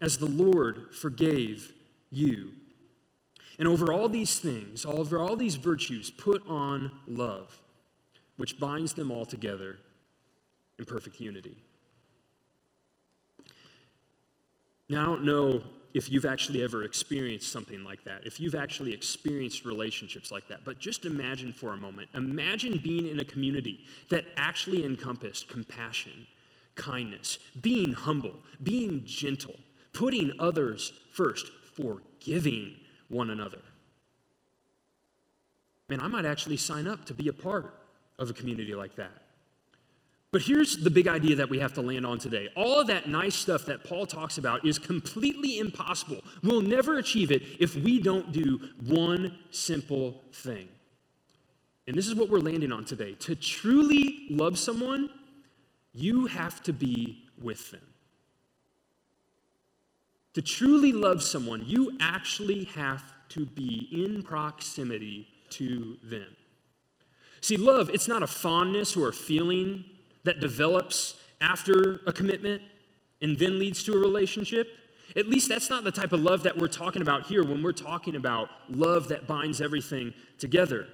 as 0.00 0.18
the 0.18 0.26
Lord 0.26 0.94
forgave 0.94 1.72
you. 2.10 2.52
And 3.58 3.66
over 3.66 3.92
all 3.92 4.08
these 4.08 4.38
things, 4.38 4.84
over 4.84 5.18
all 5.18 5.36
these 5.36 5.54
virtues, 5.54 6.10
put 6.10 6.46
on 6.46 6.90
love, 7.06 7.58
which 8.36 8.58
binds 8.58 8.92
them 8.92 9.10
all 9.10 9.24
together 9.24 9.78
in 10.78 10.84
perfect 10.84 11.20
unity. 11.20 11.56
Now, 14.88 15.02
I 15.02 15.04
don't 15.06 15.24
know 15.24 15.62
if 15.94 16.10
you've 16.10 16.26
actually 16.26 16.62
ever 16.62 16.84
experienced 16.84 17.50
something 17.50 17.82
like 17.82 18.04
that, 18.04 18.26
if 18.26 18.38
you've 18.38 18.54
actually 18.54 18.92
experienced 18.92 19.64
relationships 19.64 20.30
like 20.30 20.46
that, 20.48 20.64
but 20.64 20.78
just 20.78 21.06
imagine 21.06 21.52
for 21.52 21.72
a 21.72 21.76
moment. 21.76 22.08
Imagine 22.14 22.78
being 22.82 23.08
in 23.08 23.18
a 23.20 23.24
community 23.24 23.80
that 24.10 24.26
actually 24.36 24.84
encompassed 24.84 25.48
compassion, 25.48 26.26
kindness, 26.74 27.38
being 27.62 27.92
humble, 27.92 28.34
being 28.62 29.02
gentle, 29.06 29.54
putting 29.92 30.32
others 30.38 30.92
first, 31.12 31.46
forgiving 31.74 32.76
one 33.08 33.30
another. 33.30 33.62
Man, 35.88 36.00
I 36.00 36.08
might 36.08 36.26
actually 36.26 36.58
sign 36.58 36.86
up 36.86 37.04
to 37.06 37.14
be 37.14 37.28
a 37.28 37.32
part 37.32 37.72
of 38.18 38.28
a 38.28 38.32
community 38.34 38.74
like 38.74 38.96
that. 38.96 39.22
But 40.36 40.42
here's 40.42 40.76
the 40.76 40.90
big 40.90 41.08
idea 41.08 41.34
that 41.36 41.48
we 41.48 41.60
have 41.60 41.72
to 41.72 41.80
land 41.80 42.04
on 42.04 42.18
today. 42.18 42.50
All 42.54 42.78
of 42.78 42.88
that 42.88 43.08
nice 43.08 43.34
stuff 43.34 43.64
that 43.64 43.84
Paul 43.84 44.04
talks 44.04 44.36
about 44.36 44.66
is 44.66 44.78
completely 44.78 45.58
impossible. 45.58 46.22
We'll 46.42 46.60
never 46.60 46.98
achieve 46.98 47.30
it 47.30 47.42
if 47.58 47.74
we 47.74 48.02
don't 48.02 48.32
do 48.32 48.60
one 48.84 49.38
simple 49.50 50.20
thing. 50.34 50.68
And 51.86 51.96
this 51.96 52.06
is 52.06 52.14
what 52.14 52.28
we're 52.28 52.40
landing 52.40 52.70
on 52.70 52.84
today. 52.84 53.14
To 53.20 53.34
truly 53.34 54.26
love 54.28 54.58
someone, 54.58 55.08
you 55.94 56.26
have 56.26 56.62
to 56.64 56.74
be 56.74 57.24
with 57.40 57.70
them. 57.70 57.86
To 60.34 60.42
truly 60.42 60.92
love 60.92 61.22
someone, 61.22 61.62
you 61.64 61.96
actually 61.98 62.64
have 62.74 63.02
to 63.30 63.46
be 63.46 63.88
in 63.90 64.22
proximity 64.22 65.28
to 65.52 65.96
them. 66.02 66.36
See, 67.40 67.56
love, 67.56 67.88
it's 67.88 68.06
not 68.06 68.22
a 68.22 68.26
fondness 68.26 68.98
or 68.98 69.08
a 69.08 69.14
feeling 69.14 69.86
that 70.26 70.40
develops 70.40 71.16
after 71.40 72.00
a 72.06 72.12
commitment 72.12 72.62
and 73.22 73.38
then 73.38 73.58
leads 73.58 73.82
to 73.84 73.94
a 73.94 73.98
relationship. 73.98 74.68
At 75.16 75.28
least 75.28 75.48
that's 75.48 75.70
not 75.70 75.84
the 75.84 75.92
type 75.92 76.12
of 76.12 76.20
love 76.20 76.42
that 76.42 76.56
we're 76.56 76.68
talking 76.68 77.00
about 77.00 77.26
here 77.26 77.42
when 77.42 77.62
we're 77.62 77.72
talking 77.72 78.16
about 78.16 78.50
love 78.68 79.08
that 79.08 79.26
binds 79.26 79.60
everything 79.60 80.12
together. 80.38 80.88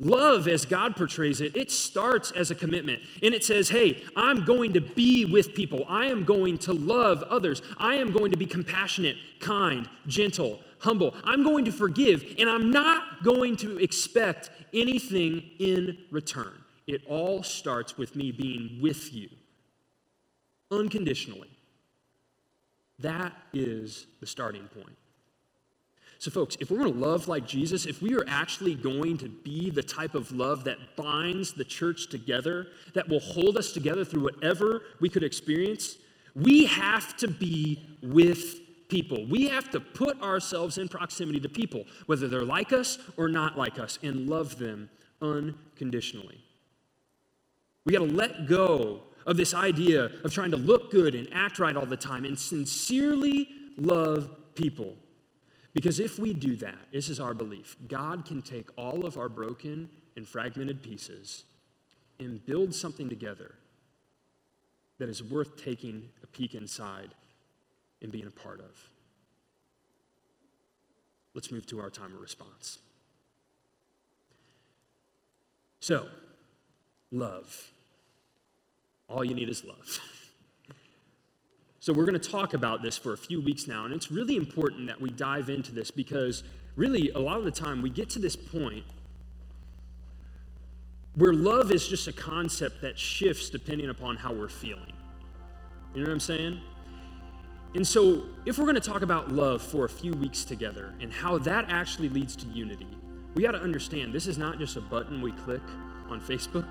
Love, 0.00 0.46
as 0.46 0.64
God 0.64 0.94
portrays 0.94 1.40
it, 1.40 1.56
it 1.56 1.72
starts 1.72 2.30
as 2.30 2.52
a 2.52 2.54
commitment. 2.54 3.02
And 3.20 3.34
it 3.34 3.42
says, 3.44 3.68
hey, 3.68 4.04
I'm 4.14 4.44
going 4.44 4.74
to 4.74 4.80
be 4.80 5.24
with 5.24 5.54
people. 5.54 5.84
I 5.88 6.06
am 6.06 6.24
going 6.24 6.58
to 6.58 6.72
love 6.72 7.24
others. 7.24 7.62
I 7.78 7.96
am 7.96 8.12
going 8.12 8.30
to 8.30 8.36
be 8.36 8.46
compassionate, 8.46 9.16
kind, 9.40 9.88
gentle, 10.06 10.60
humble. 10.78 11.16
I'm 11.24 11.42
going 11.42 11.64
to 11.64 11.72
forgive. 11.72 12.36
And 12.38 12.48
I'm 12.48 12.70
not 12.70 13.24
going 13.24 13.56
to 13.56 13.78
expect 13.78 14.50
anything 14.72 15.42
in 15.58 15.98
return. 16.12 16.52
It 16.88 17.02
all 17.06 17.42
starts 17.42 17.96
with 17.96 18.16
me 18.16 18.32
being 18.32 18.80
with 18.80 19.12
you 19.14 19.28
unconditionally. 20.70 21.50
That 22.98 23.32
is 23.52 24.06
the 24.20 24.26
starting 24.26 24.66
point. 24.68 24.96
So, 26.18 26.32
folks, 26.32 26.56
if 26.58 26.70
we're 26.70 26.78
going 26.78 26.92
to 26.92 26.98
love 26.98 27.28
like 27.28 27.46
Jesus, 27.46 27.86
if 27.86 28.02
we 28.02 28.16
are 28.16 28.24
actually 28.26 28.74
going 28.74 29.18
to 29.18 29.28
be 29.28 29.70
the 29.70 29.82
type 29.82 30.16
of 30.16 30.32
love 30.32 30.64
that 30.64 30.78
binds 30.96 31.52
the 31.52 31.62
church 31.62 32.08
together, 32.08 32.66
that 32.94 33.08
will 33.08 33.20
hold 33.20 33.56
us 33.56 33.70
together 33.70 34.04
through 34.04 34.24
whatever 34.24 34.82
we 34.98 35.08
could 35.08 35.22
experience, 35.22 35.96
we 36.34 36.64
have 36.64 37.16
to 37.18 37.28
be 37.28 37.86
with 38.02 38.88
people. 38.88 39.26
We 39.26 39.46
have 39.48 39.70
to 39.70 39.80
put 39.80 40.20
ourselves 40.22 40.78
in 40.78 40.88
proximity 40.88 41.38
to 41.40 41.48
people, 41.48 41.84
whether 42.06 42.26
they're 42.26 42.42
like 42.42 42.72
us 42.72 42.98
or 43.16 43.28
not 43.28 43.56
like 43.56 43.78
us, 43.78 43.98
and 44.02 44.28
love 44.28 44.58
them 44.58 44.90
unconditionally. 45.22 46.42
We 47.84 47.92
got 47.92 48.00
to 48.00 48.12
let 48.12 48.46
go 48.46 49.02
of 49.26 49.36
this 49.36 49.54
idea 49.54 50.10
of 50.24 50.32
trying 50.32 50.50
to 50.50 50.56
look 50.56 50.90
good 50.90 51.14
and 51.14 51.28
act 51.32 51.58
right 51.58 51.76
all 51.76 51.86
the 51.86 51.96
time 51.96 52.24
and 52.24 52.38
sincerely 52.38 53.48
love 53.76 54.30
people. 54.54 54.96
Because 55.74 56.00
if 56.00 56.18
we 56.18 56.32
do 56.34 56.56
that, 56.56 56.78
this 56.92 57.08
is 57.08 57.20
our 57.20 57.34
belief, 57.34 57.76
God 57.88 58.24
can 58.24 58.42
take 58.42 58.68
all 58.76 59.06
of 59.06 59.16
our 59.16 59.28
broken 59.28 59.88
and 60.16 60.26
fragmented 60.26 60.82
pieces 60.82 61.44
and 62.18 62.44
build 62.46 62.74
something 62.74 63.08
together 63.08 63.54
that 64.98 65.08
is 65.08 65.22
worth 65.22 65.62
taking 65.62 66.08
a 66.22 66.26
peek 66.26 66.54
inside 66.54 67.14
and 68.02 68.10
being 68.10 68.26
a 68.26 68.30
part 68.30 68.60
of. 68.60 68.90
Let's 71.34 71.52
move 71.52 71.66
to 71.66 71.80
our 71.80 71.90
time 71.90 72.12
of 72.14 72.20
response. 72.20 72.78
So, 75.80 76.08
love. 77.10 77.70
All 79.08 79.24
you 79.24 79.34
need 79.34 79.48
is 79.48 79.64
love. 79.64 80.00
so, 81.80 81.92
we're 81.92 82.04
going 82.04 82.18
to 82.18 82.30
talk 82.30 82.54
about 82.54 82.82
this 82.82 82.98
for 82.98 83.12
a 83.12 83.16
few 83.16 83.40
weeks 83.40 83.66
now, 83.66 83.84
and 83.84 83.94
it's 83.94 84.10
really 84.10 84.36
important 84.36 84.86
that 84.88 85.00
we 85.00 85.10
dive 85.10 85.48
into 85.48 85.72
this 85.72 85.90
because, 85.90 86.42
really, 86.76 87.10
a 87.10 87.18
lot 87.18 87.38
of 87.38 87.44
the 87.44 87.50
time 87.50 87.80
we 87.80 87.90
get 87.90 88.10
to 88.10 88.18
this 88.18 88.36
point 88.36 88.84
where 91.14 91.32
love 91.32 91.72
is 91.72 91.88
just 91.88 92.06
a 92.06 92.12
concept 92.12 92.80
that 92.82 92.96
shifts 92.96 93.50
depending 93.50 93.90
upon 93.90 94.16
how 94.16 94.32
we're 94.32 94.48
feeling. 94.48 94.92
You 95.94 96.02
know 96.02 96.06
what 96.06 96.12
I'm 96.12 96.20
saying? 96.20 96.60
And 97.74 97.86
so, 97.86 98.24
if 98.46 98.58
we're 98.58 98.64
going 98.64 98.76
to 98.76 98.80
talk 98.80 99.02
about 99.02 99.32
love 99.32 99.62
for 99.62 99.84
a 99.84 99.88
few 99.88 100.12
weeks 100.12 100.44
together 100.44 100.94
and 101.00 101.12
how 101.12 101.38
that 101.38 101.66
actually 101.68 102.08
leads 102.08 102.36
to 102.36 102.46
unity, 102.46 102.86
we 103.34 103.42
got 103.42 103.52
to 103.52 103.60
understand 103.60 104.12
this 104.12 104.26
is 104.26 104.38
not 104.38 104.58
just 104.58 104.76
a 104.76 104.80
button 104.80 105.20
we 105.20 105.32
click 105.32 105.62
on 106.08 106.20
Facebook 106.20 106.66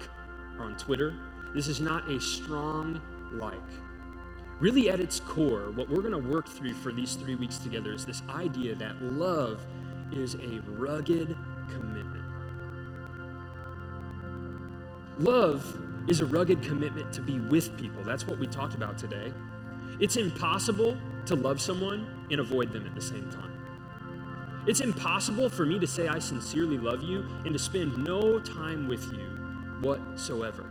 on 0.59 0.75
Twitter. 0.77 1.13
This 1.53 1.67
is 1.67 1.79
not 1.79 2.09
a 2.09 2.19
strong 2.19 3.01
like. 3.33 3.53
Really, 4.59 4.89
at 4.89 4.99
its 4.99 5.19
core, 5.19 5.71
what 5.71 5.89
we're 5.89 6.01
going 6.01 6.11
to 6.11 6.29
work 6.29 6.47
through 6.47 6.73
for 6.73 6.91
these 6.91 7.15
three 7.15 7.35
weeks 7.35 7.57
together 7.57 7.93
is 7.93 8.05
this 8.05 8.23
idea 8.29 8.73
that 8.75 9.01
love 9.01 9.65
is 10.11 10.35
a 10.35 10.61
rugged 10.71 11.35
commitment. 11.69 12.23
Love 15.19 15.77
is 16.07 16.21
a 16.21 16.25
rugged 16.25 16.61
commitment 16.61 17.11
to 17.13 17.21
be 17.21 17.39
with 17.39 17.77
people. 17.77 18.03
That's 18.03 18.25
what 18.25 18.39
we 18.39 18.47
talked 18.47 18.73
about 18.73 18.97
today. 18.97 19.31
It's 19.99 20.15
impossible 20.15 20.97
to 21.25 21.35
love 21.35 21.61
someone 21.61 22.07
and 22.31 22.39
avoid 22.39 22.71
them 22.71 22.85
at 22.85 22.95
the 22.95 23.01
same 23.01 23.29
time. 23.31 23.53
It's 24.67 24.81
impossible 24.81 25.49
for 25.49 25.65
me 25.65 25.79
to 25.79 25.87
say 25.87 26.07
I 26.07 26.19
sincerely 26.19 26.77
love 26.77 27.03
you 27.03 27.25
and 27.45 27.53
to 27.53 27.59
spend 27.59 27.97
no 28.03 28.39
time 28.39 28.87
with 28.87 29.11
you 29.13 29.36
whatsoever. 29.81 30.65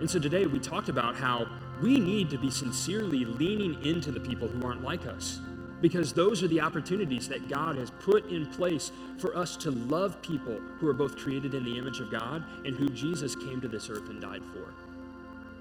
And 0.00 0.08
so 0.08 0.18
today 0.18 0.46
we 0.46 0.58
talked 0.58 0.88
about 0.88 1.16
how 1.16 1.46
we 1.82 1.98
need 1.98 2.30
to 2.30 2.38
be 2.38 2.50
sincerely 2.50 3.24
leaning 3.24 3.82
into 3.84 4.12
the 4.12 4.20
people 4.20 4.48
who 4.48 4.66
aren't 4.66 4.82
like 4.82 5.06
us 5.06 5.40
because 5.80 6.12
those 6.12 6.42
are 6.42 6.48
the 6.48 6.60
opportunities 6.60 7.28
that 7.28 7.48
God 7.48 7.76
has 7.76 7.90
put 7.90 8.26
in 8.30 8.46
place 8.46 8.90
for 9.18 9.36
us 9.36 9.56
to 9.58 9.70
love 9.70 10.20
people 10.22 10.58
who 10.78 10.88
are 10.88 10.94
both 10.94 11.16
created 11.16 11.54
in 11.54 11.64
the 11.64 11.78
image 11.78 12.00
of 12.00 12.10
God 12.10 12.44
and 12.64 12.76
who 12.76 12.88
Jesus 12.88 13.36
came 13.36 13.60
to 13.60 13.68
this 13.68 13.88
earth 13.88 14.08
and 14.08 14.20
died 14.20 14.42
for. 14.52 14.74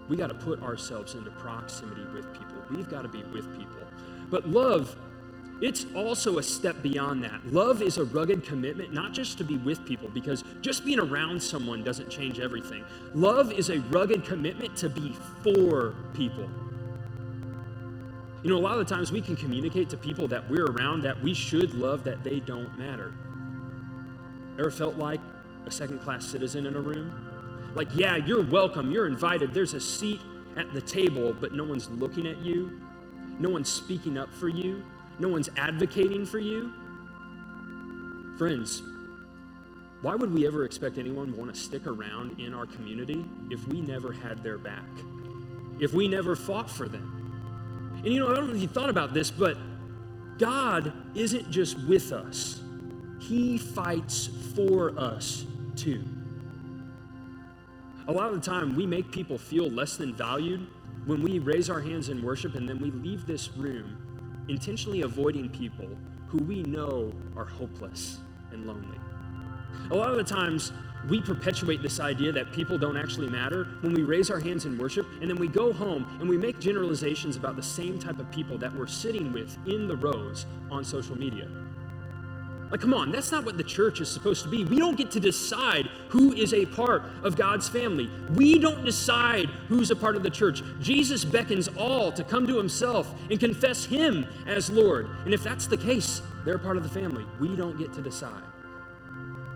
We 0.10 0.18
got 0.18 0.28
to 0.28 0.36
put 0.36 0.62
ourselves 0.64 1.16
into 1.16 1.30
proximity 1.32 2.06
with 2.14 2.32
people. 2.34 2.56
We've 2.72 2.90
got 2.90 3.04
to 3.04 3.10
be 3.10 3.24
with 3.24 3.56
people. 3.58 3.76
But 4.30 4.48
love 4.48 4.96
it's 5.60 5.88
also 5.96 6.38
a 6.38 6.44
step 6.44 6.84
beyond 6.84 7.24
that. 7.24 7.52
Love 7.52 7.82
is 7.82 7.98
a 7.98 8.06
rugged 8.06 8.44
commitment, 8.44 8.94
not 8.94 9.12
just 9.12 9.38
to 9.40 9.44
be 9.44 9.58
with 9.58 9.84
people, 9.86 10.08
because 10.10 10.44
just 10.62 10.86
being 10.86 11.00
around 11.00 11.42
someone 11.42 11.84
doesn't 11.84 12.10
change 12.10 12.40
everything. 12.40 12.84
Love 13.16 13.52
is 13.52 13.70
a 13.70 13.80
rugged 13.90 14.24
commitment 14.24 14.76
to 14.78 14.90
be 14.90 15.16
for 15.42 15.96
people. 16.14 16.48
You 18.44 18.52
know, 18.52 18.58
a 18.58 18.60
lot 18.60 18.78
of 18.78 18.88
the 18.88 18.96
times 18.96 19.12
we 19.12 19.20
can 19.20 19.36
communicate 19.36 19.90
to 19.90 19.98
people 19.98 20.28
that 20.28 20.48
we're 20.48 20.66
around 20.66 21.02
that 21.02 21.20
we 21.24 21.34
should 21.34 21.74
love 21.74 22.04
that 22.04 22.24
they 22.24 22.40
don't 22.40 22.78
matter. 22.78 23.14
Ever 24.60 24.70
felt 24.70 24.96
like 24.96 25.20
a 25.66 25.72
second 25.72 26.00
class 26.02 26.24
citizen 26.24 26.68
in 26.68 26.76
a 26.76 26.80
room? 26.80 27.72
Like, 27.74 27.90
yeah, 27.96 28.16
you're 28.16 28.44
welcome, 28.44 28.92
you're 28.92 29.08
invited, 29.08 29.56
there's 29.56 29.74
a 29.74 29.82
seat 29.82 30.22
at 30.56 30.72
the 30.74 30.82
table, 30.82 31.36
but 31.40 31.54
no 31.54 31.64
one's 31.64 31.90
looking 31.90 32.28
at 32.28 32.38
you, 32.40 32.80
no 33.40 33.50
one's 33.50 33.70
speaking 33.70 34.20
up 34.20 34.32
for 34.34 34.50
you 34.50 34.84
no 35.20 35.28
one's 35.28 35.50
advocating 35.58 36.26
for 36.26 36.40
you. 36.40 36.72
Friends, 38.38 38.84
why 40.02 40.14
would 40.14 40.32
we 40.32 40.46
ever 40.46 40.64
expect 40.64 41.00
anyone 41.00 41.36
want 41.36 41.54
to 41.54 41.60
stick 41.60 41.88
around 41.88 42.40
in 42.40 42.54
our 42.54 42.68
community 42.68 43.26
if 43.50 43.68
we 43.68 43.82
never 43.82 44.12
had 44.12 44.44
their 44.44 44.60
back? 44.60 44.86
If 45.80 45.94
we 45.94 46.08
never 46.08 46.36
fought 46.36 46.70
for 46.70 46.88
them? 46.88 48.02
And 48.04 48.14
you 48.14 48.20
know, 48.20 48.32
I 48.32 48.36
don't 48.36 48.48
know 48.48 48.56
if 48.56 48.62
you 48.62 48.68
thought 48.68 48.92
about 48.92 49.14
this, 49.14 49.32
but 49.32 49.58
God 50.38 50.94
isn't 51.16 51.50
just 51.50 51.80
with 51.88 52.12
us, 52.12 52.62
He 53.20 53.58
fights 53.58 54.30
for 54.56 54.98
us 55.00 55.46
too. 55.76 56.04
A 58.08 58.12
lot 58.12 58.30
of 58.32 58.36
the 58.36 58.50
time, 58.50 58.76
we 58.76 58.86
make 58.86 59.12
people 59.12 59.38
feel 59.38 59.70
less 59.70 59.98
than 59.98 60.14
valued 60.14 60.66
when 61.06 61.24
we 61.24 61.40
raise 61.40 61.70
our 61.70 61.82
hands 61.82 62.10
in 62.10 62.22
worship 62.22 62.56
and 62.56 62.70
then 62.70 62.80
we 62.80 62.92
leave 62.92 63.26
this 63.26 63.50
room 63.50 64.07
intentionally 64.48 65.02
avoiding 65.02 65.50
people 65.50 65.88
who 66.28 66.38
we 66.40 66.64
know 66.64 67.12
are 67.36 67.46
hopeless 67.46 68.20
and 68.52 68.66
lonely. 68.66 68.98
A 69.92 69.96
lot 69.96 70.12
of 70.12 70.18
the 70.18 70.24
times, 70.24 70.72
we 71.08 71.22
perpetuate 71.22 71.82
this 71.82 72.00
idea 72.00 72.32
that 72.32 72.52
people 72.52 72.78
don't 72.78 72.98
actually 72.98 73.30
matter 73.30 73.66
when 73.82 73.94
we 73.94 74.04
raise 74.04 74.30
our 74.30 74.40
hands 74.40 74.66
in 74.66 74.78
worship 74.78 75.06
and 75.22 75.30
then 75.30 75.38
we 75.38 75.48
go 75.48 75.72
home 75.72 76.06
and 76.20 76.28
we 76.28 76.38
make 76.38 76.60
generalizations 76.60 77.38
about 77.38 77.56
the 77.56 77.64
same 77.64 78.00
type 78.00 78.20
of 78.20 78.30
people 78.32 78.58
that 78.58 78.74
we're 78.76 78.88
sitting 78.88 79.32
with 79.32 79.58
in 79.68 79.88
the 79.88 79.96
rows 79.96 80.46
on 80.70 80.84
social 80.84 81.18
media. 81.18 81.48
Like, 82.70 82.82
come 82.82 82.94
on, 82.94 83.12
that's 83.12 83.32
not 83.32 83.46
what 83.46 83.58
the 83.58 83.64
church 83.64 84.02
is 84.02 84.10
supposed 84.10 84.44
to 84.44 84.50
be. 84.50 84.66
We 84.66 84.78
don't 84.78 84.98
get 84.98 85.10
to 85.12 85.20
decide 85.20 85.88
who 86.10 86.34
is 86.34 86.54
a 86.54 86.66
part 86.66 87.04
of 87.24 87.38
God's 87.38 87.70
family. 87.70 88.10
We 88.36 88.60
don't 88.60 88.84
decide 88.84 89.46
who's 89.70 89.90
a 89.90 89.96
part 89.96 90.18
of 90.18 90.24
the 90.24 90.30
church. 90.30 90.62
Jesus 90.82 91.24
beckons 91.24 91.70
all 91.78 92.12
to 92.12 92.24
come 92.24 92.46
to 92.48 92.58
himself 92.58 93.14
and 93.32 93.40
confess 93.40 93.86
him 93.86 94.28
as 94.46 94.70
Lord. 94.70 95.08
And 95.24 95.34
if 95.34 95.44
that's 95.44 95.68
the 95.68 95.78
case, 95.78 96.22
they're 96.44 96.58
part 96.58 96.76
of 96.76 96.84
the 96.84 96.90
family. 96.90 97.26
We 97.40 97.56
don't 97.56 97.78
get 97.78 97.94
to 97.94 98.02
decide. 98.02 98.44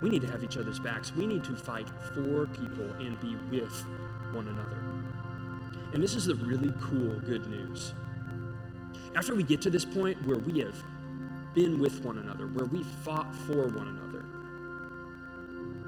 We 0.01 0.09
need 0.09 0.21
to 0.21 0.27
have 0.27 0.43
each 0.43 0.57
other's 0.57 0.79
backs. 0.79 1.13
We 1.13 1.27
need 1.27 1.43
to 1.43 1.55
fight 1.55 1.87
for 2.13 2.47
people 2.47 2.89
and 2.99 3.19
be 3.19 3.35
with 3.51 3.85
one 4.31 4.47
another. 4.47 4.77
And 5.93 6.01
this 6.01 6.15
is 6.15 6.25
the 6.25 6.35
really 6.35 6.73
cool 6.81 7.19
good 7.19 7.45
news. 7.47 7.93
After 9.15 9.35
we 9.35 9.43
get 9.43 9.61
to 9.63 9.69
this 9.69 9.83
point 9.83 10.25
where 10.25 10.37
we 10.37 10.59
have 10.61 10.81
been 11.53 11.79
with 11.79 12.03
one 12.03 12.17
another, 12.17 12.47
where 12.47 12.65
we 12.65 12.83
fought 12.83 13.33
for 13.35 13.67
one 13.67 13.87
another, 13.87 14.25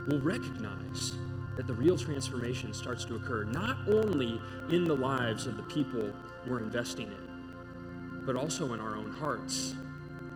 we'll 0.07 0.21
recognize 0.21 1.13
that 1.55 1.67
the 1.67 1.73
real 1.73 1.97
transformation 1.97 2.73
starts 2.73 3.05
to 3.05 3.15
occur 3.15 3.43
not 3.45 3.77
only 3.87 4.41
in 4.69 4.85
the 4.85 4.95
lives 4.95 5.45
of 5.45 5.55
the 5.55 5.63
people 5.63 6.11
we're 6.47 6.59
investing 6.59 7.07
in, 7.07 8.23
but 8.25 8.35
also 8.35 8.73
in 8.73 8.79
our 8.79 8.95
own 8.95 9.11
hearts 9.11 9.75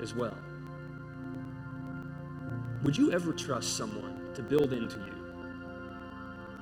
as 0.02 0.13
well. 0.13 0.38
Would 2.84 2.98
you 2.98 3.12
ever 3.12 3.34
trust 3.34 3.76
someone 3.76 4.30
to 4.36 4.44
build 4.44 4.72
into 4.72 4.98
you 5.00 5.13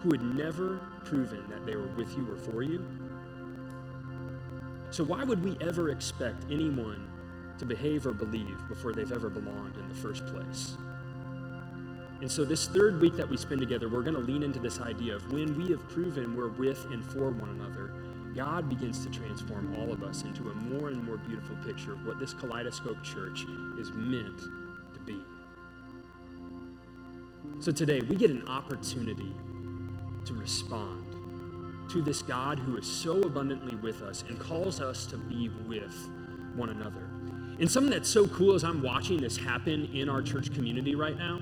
who 0.02 0.12
had 0.12 0.24
never 0.24 0.80
proven 1.04 1.44
that 1.50 1.66
they 1.66 1.76
were 1.76 1.88
with 1.90 2.16
you 2.16 2.28
or 2.32 2.38
for 2.38 2.64
you? 2.64 2.86
So, 4.92 5.04
why 5.04 5.24
would 5.24 5.44
we 5.44 5.58
ever 5.60 5.90
expect 5.90 6.46
anyone 6.50 7.05
to 7.58 7.66
behave 7.66 8.06
or 8.06 8.14
believe 8.14 8.58
before 8.68 8.94
they've 8.94 9.12
ever 9.12 9.30
belonged 9.30 9.76
in 9.78 9.88
the 9.88 9.96
first 9.96 10.26
place? 10.28 10.78
And 12.22 12.32
so, 12.32 12.46
this 12.46 12.68
third 12.68 13.02
week 13.02 13.16
that 13.18 13.30
we 13.30 13.38
spend 13.38 13.60
together, 13.60 13.90
we're 13.90 14.02
going 14.02 14.16
to 14.16 14.22
lean 14.22 14.42
into 14.42 14.60
this 14.60 14.80
idea 14.80 15.16
of 15.16 15.32
when 15.32 15.58
we 15.58 15.70
have 15.72 15.88
proven 15.90 16.36
we're 16.36 16.50
with 16.50 16.86
and 16.86 17.06
for 17.06 17.30
one 17.30 17.50
another, 17.50 17.94
God 18.36 18.70
begins 18.70 19.06
to 19.06 19.12
transform 19.12 19.76
all 19.78 19.92
of 19.92 20.04
us 20.04 20.24
into 20.24 20.50
a 20.50 20.54
more 20.54 20.90
and 20.90 21.04
more 21.04 21.18
beautiful 21.18 21.56
picture 21.66 21.94
of 21.94 22.06
what 22.06 22.20
this 22.20 22.34
kaleidoscope 22.34 23.04
church 23.04 23.46
is 23.78 23.92
meant 23.94 24.40
to 24.94 25.00
be. 25.06 25.22
So, 27.60 27.72
today, 27.72 28.02
we 28.02 28.16
get 28.16 28.32
an 28.32 28.48
opportunity 28.48 29.34
to 30.26 30.34
respond 30.34 31.06
to 31.90 32.02
this 32.02 32.22
God 32.22 32.60
who 32.60 32.78
is 32.78 32.88
so 32.88 33.22
abundantly 33.22 33.76
with 33.76 34.02
us 34.02 34.24
and 34.28 34.40
calls 34.40 34.82
us 34.82 35.06
to 35.08 35.18
be 35.18 35.50
with 35.68 36.10
one 36.56 36.70
another. 36.70 37.10
And 37.60 37.70
something 37.70 37.92
that's 37.92 38.10
so 38.10 38.28
cool 38.28 38.56
is 38.56 38.64
I'm 38.64 38.82
watching 38.82 39.18
this 39.18 39.38
happen 39.38 39.90
in 39.94 40.10
our 40.10 40.22
church 40.22 40.54
community 40.54 40.96
right 40.96 41.18
now. 41.18 41.40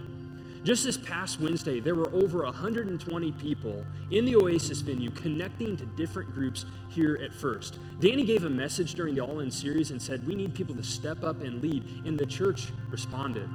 Just 0.63 0.86
this 0.86 0.95
past 0.95 1.41
Wednesday, 1.41 1.82
there 1.82 1.95
were 1.95 2.10
over 2.13 2.43
120 2.43 3.32
people 3.34 3.86
in 4.12 4.23
the 4.23 4.36
Oasis 4.38 4.80
venue 4.80 5.12
connecting 5.12 5.76
to 5.76 5.86
different 5.97 6.34
groups 6.34 6.65
here 6.88 7.19
at 7.21 7.34
First. 7.34 7.80
Danny 7.99 8.23
gave 8.23 8.45
a 8.45 8.49
message 8.49 8.93
during 8.93 9.13
the 9.13 9.21
All 9.21 9.41
In 9.41 9.52
series 9.52 9.91
and 9.91 10.02
said, 10.02 10.26
We 10.26 10.36
need 10.36 10.54
people 10.54 10.73
to 10.76 10.84
step 10.84 11.21
up 11.23 11.41
and 11.41 11.62
lead. 11.62 11.84
And 12.06 12.17
the 12.17 12.26
church 12.26 12.67
responded. 12.89 13.49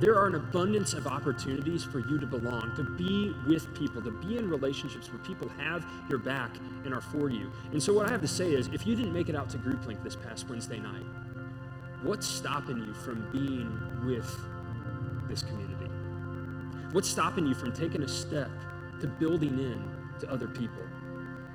There 0.00 0.14
are 0.14 0.28
an 0.28 0.36
abundance 0.36 0.94
of 0.94 1.06
opportunities 1.06 1.84
for 1.84 1.98
you 1.98 2.18
to 2.18 2.26
belong, 2.26 2.74
to 2.76 2.84
be 2.84 3.34
with 3.48 3.74
people, 3.74 4.00
to 4.00 4.12
be 4.12 4.38
in 4.38 4.48
relationships 4.48 5.12
where 5.12 5.18
people 5.18 5.48
have 5.58 5.84
your 6.08 6.18
back 6.18 6.52
and 6.84 6.94
are 6.94 7.02
for 7.02 7.28
you. 7.28 7.50
And 7.72 7.82
so, 7.82 7.92
what 7.92 8.06
I 8.06 8.10
have 8.10 8.22
to 8.22 8.28
say 8.28 8.52
is 8.52 8.68
if 8.68 8.86
you 8.86 8.94
didn't 8.94 9.12
make 9.12 9.28
it 9.28 9.34
out 9.34 9.50
to 9.50 9.58
Group 9.58 9.84
Link 9.86 10.02
this 10.02 10.16
past 10.16 10.48
Wednesday 10.48 10.78
night, 10.78 11.04
what's 12.02 12.26
stopping 12.26 12.78
you 12.78 12.94
from 12.94 13.26
being 13.30 14.06
with 14.06 14.38
this 15.28 15.42
community? 15.42 15.90
What's 16.92 17.08
stopping 17.08 17.46
you 17.46 17.54
from 17.54 17.72
taking 17.72 18.02
a 18.02 18.08
step 18.08 18.50
to 19.00 19.06
building 19.06 19.58
in 19.58 19.82
to 20.20 20.30
other 20.30 20.48
people? 20.48 20.82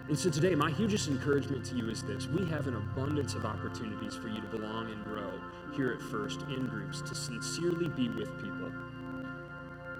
And 0.07 0.17
so 0.17 0.29
today, 0.29 0.53
my 0.53 0.69
hugest 0.69 1.07
encouragement 1.07 1.65
to 1.65 1.75
you 1.75 1.89
is 1.89 2.03
this 2.03 2.27
we 2.27 2.45
have 2.45 2.67
an 2.67 2.75
abundance 2.75 3.33
of 3.33 3.43
opportunities 3.43 4.15
for 4.15 4.27
you 4.27 4.39
to 4.39 4.47
belong 4.47 4.91
and 4.91 5.03
grow 5.03 5.31
here 5.75 5.91
at 5.91 6.01
First 6.01 6.41
in 6.43 6.67
groups, 6.67 7.01
to 7.01 7.15
sincerely 7.15 7.89
be 7.89 8.07
with 8.09 8.29
people. 8.41 8.71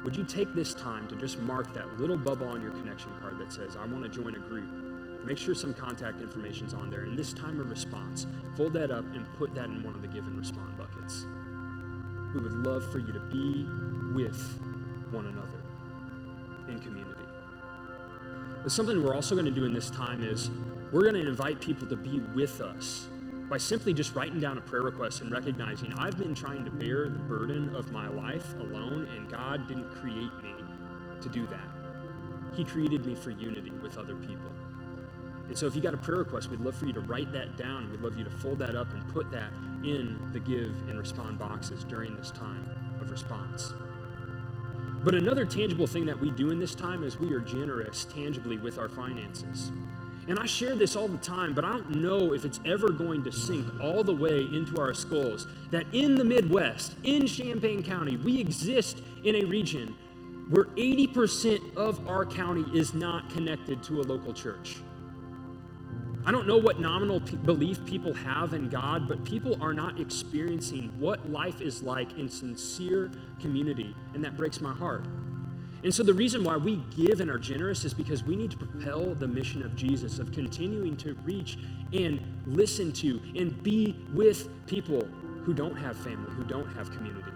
Would 0.04 0.16
you 0.16 0.24
take 0.24 0.54
this 0.54 0.76
time 0.76 1.08
to 1.08 1.16
just 1.16 1.40
mark 1.40 1.74
that 1.74 2.00
little 2.00 2.18
bubble 2.18 2.48
on 2.48 2.62
your 2.62 2.72
connection 2.72 3.10
card 3.20 3.40
that 3.40 3.52
says, 3.52 3.76
I 3.76 3.86
want 3.88 4.04
to 4.04 4.10
join 4.10 4.36
a 4.36 4.40
group? 4.40 4.85
Make 5.26 5.40
sure 5.40 5.56
some 5.56 5.74
contact 5.74 6.22
information 6.22 6.68
is 6.68 6.76
on 6.76 6.92
there. 6.92 7.02
And 7.02 7.18
this 7.18 7.34
time 7.34 7.60
of 7.60 7.70
response, 7.72 8.28
fold 8.56 8.74
that 8.74 8.92
up 8.92 9.06
and 9.16 9.26
put 9.38 9.56
that 9.56 9.66
in 9.66 9.82
one 9.82 9.96
of 9.96 10.02
the 10.04 10.08
give 10.08 10.26
and 10.28 10.38
respond 10.38 10.78
buckets. 10.78 11.26
We 12.36 12.42
would 12.42 12.54
love 12.54 12.90
for 12.92 13.00
you 13.00 13.12
to 13.12 13.20
be 13.20 13.66
with 14.14 14.40
one 15.12 15.26
another 15.26 15.64
in 16.70 16.80
community. 16.80 17.24
But 18.62 18.72
something 18.72 19.04
we're 19.04 19.16
also 19.16 19.34
going 19.36 19.46
to 19.46 19.52
do 19.52 19.66
in 19.66 19.74
this 19.74 19.90
time 19.90 20.24
is 20.24 20.52
we're 20.92 21.04
going 21.04 21.16
to 21.16 21.28
invite 21.28 21.60
people 21.60 21.88
to 21.88 21.96
be 21.96 22.20
with 22.36 22.62
us 22.62 23.08
by 23.50 23.58
simply 23.58 23.94
just 23.94 24.16
writing 24.16 24.40
down 24.40 24.58
a 24.58 24.62
prayer 24.62 24.82
request 24.82 25.22
and 25.22 25.32
recognizing 25.32 25.94
I've 25.94 26.18
been 26.18 26.36
trying 26.36 26.66
to 26.66 26.72
bear 26.72 27.10
the 27.10 27.20
burden 27.20 27.76
of 27.76 27.92
my 27.92 28.08
life 28.08 28.54
alone, 28.60 29.08
and 29.16 29.30
God 29.30 29.68
didn't 29.68 29.90
create 29.96 30.32
me 30.44 30.54
to 31.22 31.30
do 31.30 31.48
that. 31.48 32.56
He 32.56 32.64
created 32.64 33.06
me 33.06 33.16
for 33.16 33.32
unity 33.32 33.72
with 33.82 33.98
other 33.98 34.16
people. 34.16 34.52
And 35.48 35.58
so, 35.58 35.68
if 35.68 35.76
you 35.76 35.82
got 35.82 35.94
a 35.94 35.98
prayer 35.98 36.20
request, 36.20 36.50
we'd 36.50 36.60
love 36.60 36.76
for 36.76 36.86
you 36.86 36.94
to 36.94 37.02
write 37.02 37.32
that 37.34 37.56
down. 37.58 37.92
We'd 37.92 38.02
love 38.02 38.18
you 38.18 38.24
to 38.24 38.30
fold 38.30 38.60
that 38.60 38.76
up 38.76 38.92
and 38.94 39.08
put 39.14 39.32
that 39.32 39.52
in 39.84 40.20
the 40.34 40.40
give 40.40 40.72
and 40.90 40.98
respond 40.98 41.38
boxes 41.38 41.84
during 41.84 42.16
this 42.16 42.32
time 42.32 42.68
of 43.00 43.12
response. 43.12 43.74
But 45.04 45.14
another 45.14 45.46
tangible 45.46 45.86
thing 45.86 46.06
that 46.08 46.20
we 46.20 46.32
do 46.32 46.50
in 46.50 46.60
this 46.60 46.74
time 46.74 47.04
is 47.04 47.20
we 47.20 47.32
are 47.34 47.40
generous 47.40 48.06
tangibly 48.06 48.58
with 48.58 48.80
our 48.80 48.90
finances. 48.90 49.72
And 50.28 50.40
I 50.40 50.48
share 50.48 50.76
this 50.76 50.96
all 50.96 51.08
the 51.08 51.20
time, 51.20 51.54
but 51.54 51.64
I 51.64 51.74
don't 51.74 51.98
know 51.98 52.34
if 52.34 52.46
it's 52.46 52.60
ever 52.66 52.90
going 52.90 53.24
to 53.26 53.32
sink 53.32 53.68
all 53.80 54.04
the 54.04 54.16
way 54.16 54.48
into 54.52 54.82
our 54.82 54.96
skulls 54.96 55.46
that 55.70 55.86
in 55.94 56.16
the 56.16 56.24
Midwest, 56.24 56.96
in 57.04 57.28
Champaign 57.28 57.84
County, 57.84 58.18
we 58.18 58.40
exist 58.40 59.04
in 59.24 59.36
a 59.36 59.46
region 59.46 59.96
where 60.50 60.66
80% 60.66 61.76
of 61.76 62.08
our 62.08 62.26
county 62.26 62.66
is 62.74 62.96
not 62.96 63.30
connected 63.30 63.84
to 63.84 64.02
a 64.02 64.04
local 64.04 64.34
church. 64.34 64.78
I 66.28 66.32
don't 66.32 66.48
know 66.48 66.58
what 66.58 66.80
nominal 66.80 67.20
p- 67.20 67.36
belief 67.36 67.86
people 67.86 68.12
have 68.12 68.56
in 68.56 68.68
God, 68.68 69.08
but 69.08 69.24
people 69.24 69.62
are 69.62 69.74
not 69.74 70.00
experiencing 70.00 70.92
what 70.98 71.30
life 71.30 71.62
is 71.62 71.84
like 71.84 72.18
in 72.18 72.28
sincere 72.28 73.12
community, 73.40 73.96
and 74.16 74.24
that 74.24 74.36
breaks 74.36 74.60
my 74.60 74.74
heart. 74.74 75.06
And 75.84 75.94
so, 75.94 76.02
the 76.02 76.16
reason 76.16 76.44
why 76.44 76.58
we 76.58 76.78
give 76.98 77.20
and 77.20 77.30
are 77.30 77.38
generous 77.38 77.86
is 77.86 77.94
because 77.94 78.24
we 78.24 78.36
need 78.36 78.50
to 78.50 78.58
propel 78.58 79.14
the 79.14 79.28
mission 79.28 79.62
of 79.62 79.76
Jesus, 79.76 80.18
of 80.18 80.32
continuing 80.32 80.98
to 80.98 81.14
reach 81.24 81.60
and 81.94 82.20
listen 82.48 82.92
to 82.94 83.22
and 83.36 83.62
be 83.62 83.96
with 84.12 84.50
people 84.66 85.08
who 85.44 85.54
don't 85.54 85.76
have 85.76 85.96
family, 85.96 86.32
who 86.32 86.44
don't 86.44 86.68
have 86.74 86.90
community. 86.90 87.32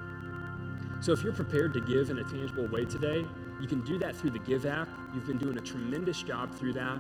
So, 1.00 1.12
if 1.12 1.22
you're 1.22 1.32
prepared 1.32 1.76
to 1.76 1.82
give 1.82 2.10
in 2.10 2.18
a 2.18 2.24
tangible 2.24 2.68
way 2.70 2.86
today, 2.86 3.24
you 3.62 3.68
can 3.68 3.82
do 3.86 4.00
that 4.00 4.16
through 4.16 4.32
the 4.32 4.40
Give 4.40 4.66
app. 4.66 4.90
You've 5.14 5.28
been 5.28 5.38
doing 5.38 5.60
a 5.60 5.62
tremendous 5.62 6.24
job 6.24 6.56
through 6.56 6.74
that. 6.74 6.98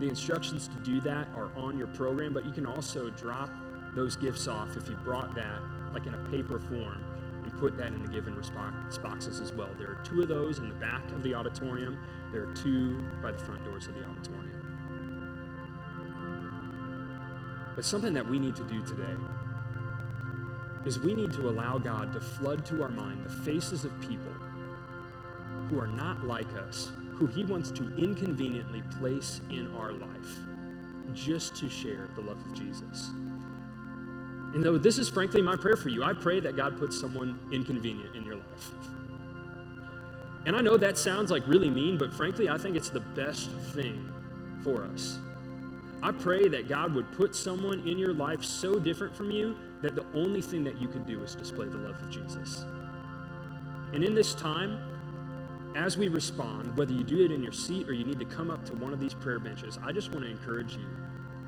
The 0.00 0.08
instructions 0.08 0.66
to 0.68 0.76
do 0.76 1.00
that 1.02 1.28
are 1.36 1.50
on 1.56 1.76
your 1.76 1.88
program, 1.88 2.32
but 2.32 2.46
you 2.46 2.52
can 2.52 2.64
also 2.64 3.10
drop 3.10 3.50
those 3.94 4.16
gifts 4.16 4.48
off 4.48 4.76
if 4.78 4.88
you 4.88 4.96
brought 4.96 5.34
that, 5.34 5.60
like 5.92 6.06
in 6.06 6.14
a 6.14 6.30
paper 6.30 6.58
form 6.58 7.04
and 7.42 7.52
put 7.58 7.76
that 7.76 7.88
in 7.88 8.02
the 8.02 8.08
given 8.08 8.34
response 8.34 8.96
boxes 8.96 9.40
as 9.40 9.52
well. 9.52 9.68
There 9.78 9.88
are 9.88 10.02
two 10.02 10.22
of 10.22 10.28
those 10.28 10.58
in 10.58 10.70
the 10.70 10.74
back 10.76 11.04
of 11.12 11.22
the 11.22 11.34
auditorium. 11.34 11.98
There 12.32 12.48
are 12.48 12.54
two 12.54 12.98
by 13.22 13.32
the 13.32 13.38
front 13.38 13.62
doors 13.64 13.88
of 13.88 13.94
the 13.94 14.04
auditorium. 14.04 14.46
But 17.76 17.84
something 17.84 18.14
that 18.14 18.26
we 18.26 18.38
need 18.38 18.56
to 18.56 18.64
do 18.64 18.80
today 18.82 19.16
is 20.86 20.98
we 20.98 21.14
need 21.14 21.32
to 21.34 21.48
allow 21.48 21.76
God 21.76 22.14
to 22.14 22.20
flood 22.20 22.64
to 22.66 22.82
our 22.82 22.88
mind 22.88 23.24
the 23.24 23.30
faces 23.30 23.84
of 23.84 24.00
people 24.00 24.32
who 25.68 25.78
are 25.78 25.86
not 25.86 26.24
like 26.24 26.48
us, 26.56 26.90
who 27.20 27.26
He 27.26 27.44
wants 27.44 27.70
to 27.72 27.94
inconveniently 27.96 28.82
place 28.98 29.42
in 29.50 29.70
our 29.76 29.92
life 29.92 30.38
just 31.12 31.54
to 31.56 31.68
share 31.68 32.08
the 32.14 32.22
love 32.22 32.38
of 32.38 32.54
Jesus. 32.54 33.10
And 34.54 34.64
though 34.64 34.78
this 34.78 34.96
is 34.96 35.10
frankly 35.10 35.42
my 35.42 35.54
prayer 35.54 35.76
for 35.76 35.90
you, 35.90 36.02
I 36.02 36.14
pray 36.14 36.40
that 36.40 36.56
God 36.56 36.78
puts 36.78 36.98
someone 36.98 37.38
inconvenient 37.52 38.16
in 38.16 38.24
your 38.24 38.36
life. 38.36 38.70
And 40.46 40.56
I 40.56 40.62
know 40.62 40.78
that 40.78 40.96
sounds 40.96 41.30
like 41.30 41.46
really 41.46 41.68
mean, 41.68 41.98
but 41.98 42.10
frankly, 42.14 42.48
I 42.48 42.56
think 42.56 42.74
it's 42.74 42.88
the 42.88 43.00
best 43.00 43.50
thing 43.74 44.10
for 44.64 44.84
us. 44.84 45.18
I 46.02 46.12
pray 46.12 46.48
that 46.48 46.70
God 46.70 46.94
would 46.94 47.12
put 47.12 47.36
someone 47.36 47.86
in 47.86 47.98
your 47.98 48.14
life 48.14 48.42
so 48.42 48.78
different 48.78 49.14
from 49.14 49.30
you 49.30 49.56
that 49.82 49.94
the 49.94 50.06
only 50.14 50.40
thing 50.40 50.64
that 50.64 50.80
you 50.80 50.88
could 50.88 51.06
do 51.06 51.22
is 51.22 51.34
display 51.34 51.68
the 51.68 51.76
love 51.76 52.00
of 52.00 52.08
Jesus. 52.08 52.64
And 53.92 54.02
in 54.02 54.14
this 54.14 54.34
time, 54.34 54.80
as 55.76 55.96
we 55.98 56.08
respond, 56.08 56.76
whether 56.76 56.92
you 56.92 57.04
do 57.04 57.24
it 57.24 57.32
in 57.32 57.42
your 57.42 57.52
seat 57.52 57.88
or 57.88 57.92
you 57.92 58.04
need 58.04 58.18
to 58.18 58.24
come 58.24 58.50
up 58.50 58.64
to 58.66 58.74
one 58.74 58.92
of 58.92 59.00
these 59.00 59.14
prayer 59.14 59.38
benches, 59.38 59.78
I 59.84 59.92
just 59.92 60.12
want 60.12 60.24
to 60.24 60.30
encourage 60.30 60.74
you 60.76 60.86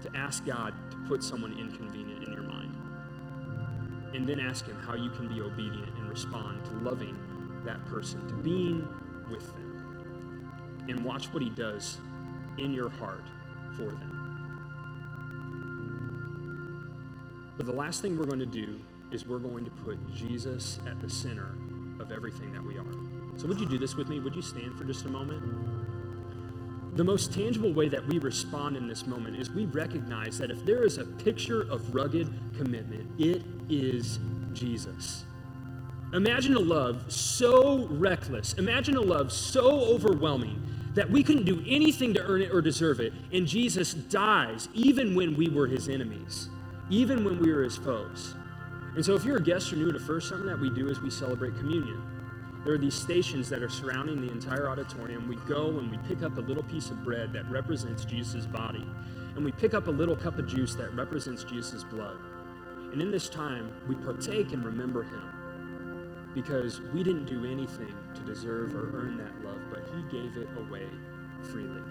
to 0.03 0.17
ask 0.17 0.45
God 0.47 0.75
to 0.91 0.97
put 1.09 1.23
someone 1.25 1.59
inconvenient 1.59 2.25
in 2.25 2.33
your 2.33 2.43
mind. 2.45 2.75
and 4.15 4.29
then 4.29 4.41
ask 4.41 4.67
Him 4.67 4.77
how 4.87 4.95
you 4.95 5.11
can 5.11 5.29
be 5.29 5.41
obedient 5.41 5.89
and 5.99 6.09
respond 6.09 6.65
to 6.67 6.73
loving 6.77 7.17
that 7.65 7.85
person, 7.87 8.27
to 8.29 8.35
being 8.35 8.89
with 9.31 9.47
them, 9.55 9.89
and 10.89 11.05
watch 11.05 11.27
what 11.27 11.43
He 11.43 11.51
does 11.51 11.99
in 12.59 12.73
your 12.73 12.91
heart 12.91 13.25
for 13.77 13.85
them. 13.87 14.39
But 17.57 17.67
the 17.67 17.73
last 17.73 18.03
thing 18.03 18.19
we're 18.19 18.27
going 18.27 18.41
to 18.41 18.47
do 18.47 18.81
is 19.13 19.27
we're 19.27 19.39
going 19.39 19.65
to 19.65 19.71
put 19.71 19.99
Jesus 20.15 20.81
at 20.87 21.01
the 21.01 21.11
center 21.11 21.55
of 22.01 22.13
everything 22.13 22.53
that 22.53 22.65
we 22.65 22.79
are. 22.79 23.02
So, 23.37 23.47
would 23.49 23.61
you 23.61 23.66
do 23.66 23.79
this 23.79 23.97
with 23.97 24.09
me? 24.09 24.21
Would 24.21 24.37
you 24.37 24.42
stand 24.42 24.77
for 24.77 24.85
just 24.85 25.05
a 25.05 25.09
moment? 25.09 25.42
The 26.95 27.05
most 27.05 27.33
tangible 27.33 27.73
way 27.73 27.88
that 27.88 28.07
we 28.07 28.18
respond 28.18 28.77
in 28.77 28.87
this 28.87 29.07
moment 29.07 29.37
is 29.37 29.51
we 29.51 29.64
recognize 29.64 30.37
that 30.38 30.51
if 30.51 30.64
there 30.66 30.85
is 30.85 30.99
a 30.99 31.05
picture 31.05 31.62
of 31.62 31.95
rugged 31.95 32.31
commitment, 32.57 33.09
it 33.18 33.42
is 33.71 34.18
Jesus. 34.53 35.25
Imagine 36.12 36.55
a 36.55 36.61
love 36.61 37.11
so 37.11 37.87
reckless, 37.87 38.53
imagine 38.55 38.99
a 38.99 39.01
love 39.01 39.33
so 39.33 39.81
overwhelming 39.81 40.62
that 40.95 41.11
we 41.11 41.23
couldn't 41.23 41.45
do 41.45 41.64
anything 41.66 42.12
to 42.12 42.23
earn 42.23 42.42
it 42.42 42.53
or 42.53 42.61
deserve 42.61 43.01
it, 43.01 43.14
and 43.33 43.47
Jesus 43.47 43.95
dies 43.95 44.68
even 44.75 45.14
when 45.14 45.35
we 45.35 45.49
were 45.49 45.66
his 45.66 45.88
enemies, 45.88 46.51
even 46.90 47.25
when 47.25 47.40
we 47.40 47.51
were 47.51 47.62
his 47.62 47.79
foes. 47.79 48.35
And 48.95 49.03
so, 49.03 49.14
if 49.14 49.25
you're 49.25 49.38
a 49.38 49.42
guest 49.42 49.73
or 49.73 49.77
new 49.77 49.90
to 49.90 49.99
First, 49.99 50.29
something 50.29 50.47
that 50.47 50.61
we 50.61 50.68
do 50.68 50.88
is 50.88 51.01
we 51.01 51.09
celebrate 51.09 51.57
communion. 51.57 52.12
There 52.64 52.75
are 52.75 52.79
these 52.79 52.94
stations 52.94 53.48
that 53.48 53.62
are 53.62 53.68
surrounding 53.68 54.20
the 54.20 54.31
entire 54.31 54.68
auditorium. 54.68 55.27
We 55.29 55.37
go 55.37 55.79
and 55.79 55.90
we 55.90 55.98
pick 56.07 56.22
up 56.22 56.38
a 56.38 56.40
little 56.40 56.62
piece 56.62 56.90
of 56.90 57.03
bread 57.03 57.33
that 57.33 57.51
represents 57.51 58.05
Jesus' 58.05 58.46
body, 58.46 58.87
and 59.35 59.44
we 59.44 59.51
pick 59.51 59.75
up 59.75 59.88
a 59.88 59.90
little 59.90 60.14
cup 60.14 60.38
of 60.38 60.46
juice 60.46 60.75
that 60.77 60.94
represents 60.94 61.42
Jesus' 61.42 61.83
blood. 61.83 62.18
And 62.92 63.03
in 63.03 63.11
this 63.11 63.29
time, 63.29 63.72
we 63.88 63.96
partake 63.96 64.53
and 64.53 64.64
remember 64.64 65.03
him 65.03 66.31
because 66.35 66.81
we 66.94 67.03
didn't 67.03 67.27
do 67.27 67.44
anything 67.44 67.94
to 68.14 68.20
deserve 68.22 68.75
or 68.75 68.90
earn 68.96 69.16
that 69.18 69.44
love, 69.44 69.61
but 69.70 69.83
he 69.94 70.03
gave 70.16 70.37
it 70.37 70.48
away 70.57 70.87
freely. 71.51 71.83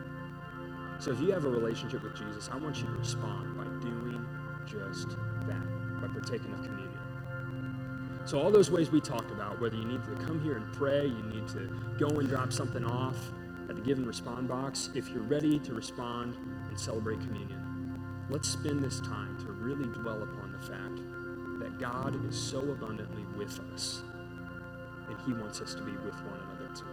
So 1.00 1.12
if 1.12 1.20
you 1.20 1.32
have 1.32 1.46
a 1.46 1.50
relationship 1.50 2.04
with 2.04 2.16
Jesus, 2.16 2.50
I 2.52 2.58
want 2.58 2.78
you 2.78 2.86
to 2.86 2.94
respond 2.94 3.58
by 3.58 3.66
doing 3.86 4.26
just 4.66 5.10
that, 5.48 6.02
by 6.02 6.08
partaking 6.08 6.54
of 6.54 6.64
communion. 6.64 6.81
So, 8.26 8.40
all 8.40 8.52
those 8.52 8.70
ways 8.70 8.92
we 8.92 9.02
talked 9.02 9.32
about, 9.32 9.60
whether 9.60 9.76
you 9.76 9.86
need 9.86 10.04
to 10.06 10.12
come 10.26 10.42
here 10.42 10.56
and 10.56 10.72
pray, 10.74 11.06
you 11.08 11.24
need 11.24 11.48
to 11.50 11.70
go 11.98 12.08
and 12.20 12.30
drop 12.30 12.54
something 12.54 12.86
off 12.86 13.18
at 13.68 13.76
the 13.76 13.82
give 13.82 13.98
and 13.98 14.06
respond 14.08 14.48
box, 14.48 14.90
if 14.94 15.10
you're 15.10 15.24
ready 15.24 15.58
to 15.60 15.74
respond 15.74 16.36
and 16.70 16.80
celebrate 16.80 17.20
communion, 17.22 17.98
let's 18.30 18.48
spend 18.48 18.84
this 18.84 19.00
time 19.02 19.38
to 19.40 19.52
really 19.52 19.88
dwell 20.00 20.22
upon 20.22 20.52
the 20.52 20.60
fact 20.60 21.02
that 21.60 21.80
God 21.80 22.24
is 22.28 22.38
so 22.38 22.60
abundantly 22.60 23.26
with 23.38 23.60
us, 23.74 24.04
and 25.08 25.18
He 25.26 25.34
wants 25.34 25.62
us 25.62 25.74
to 25.76 25.82
be 25.82 25.92
with 25.92 26.16
one 26.16 26.40
another 26.50 26.76
too. 26.76 26.86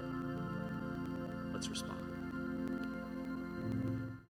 Let's 1.52 1.68
respond. 1.68 1.97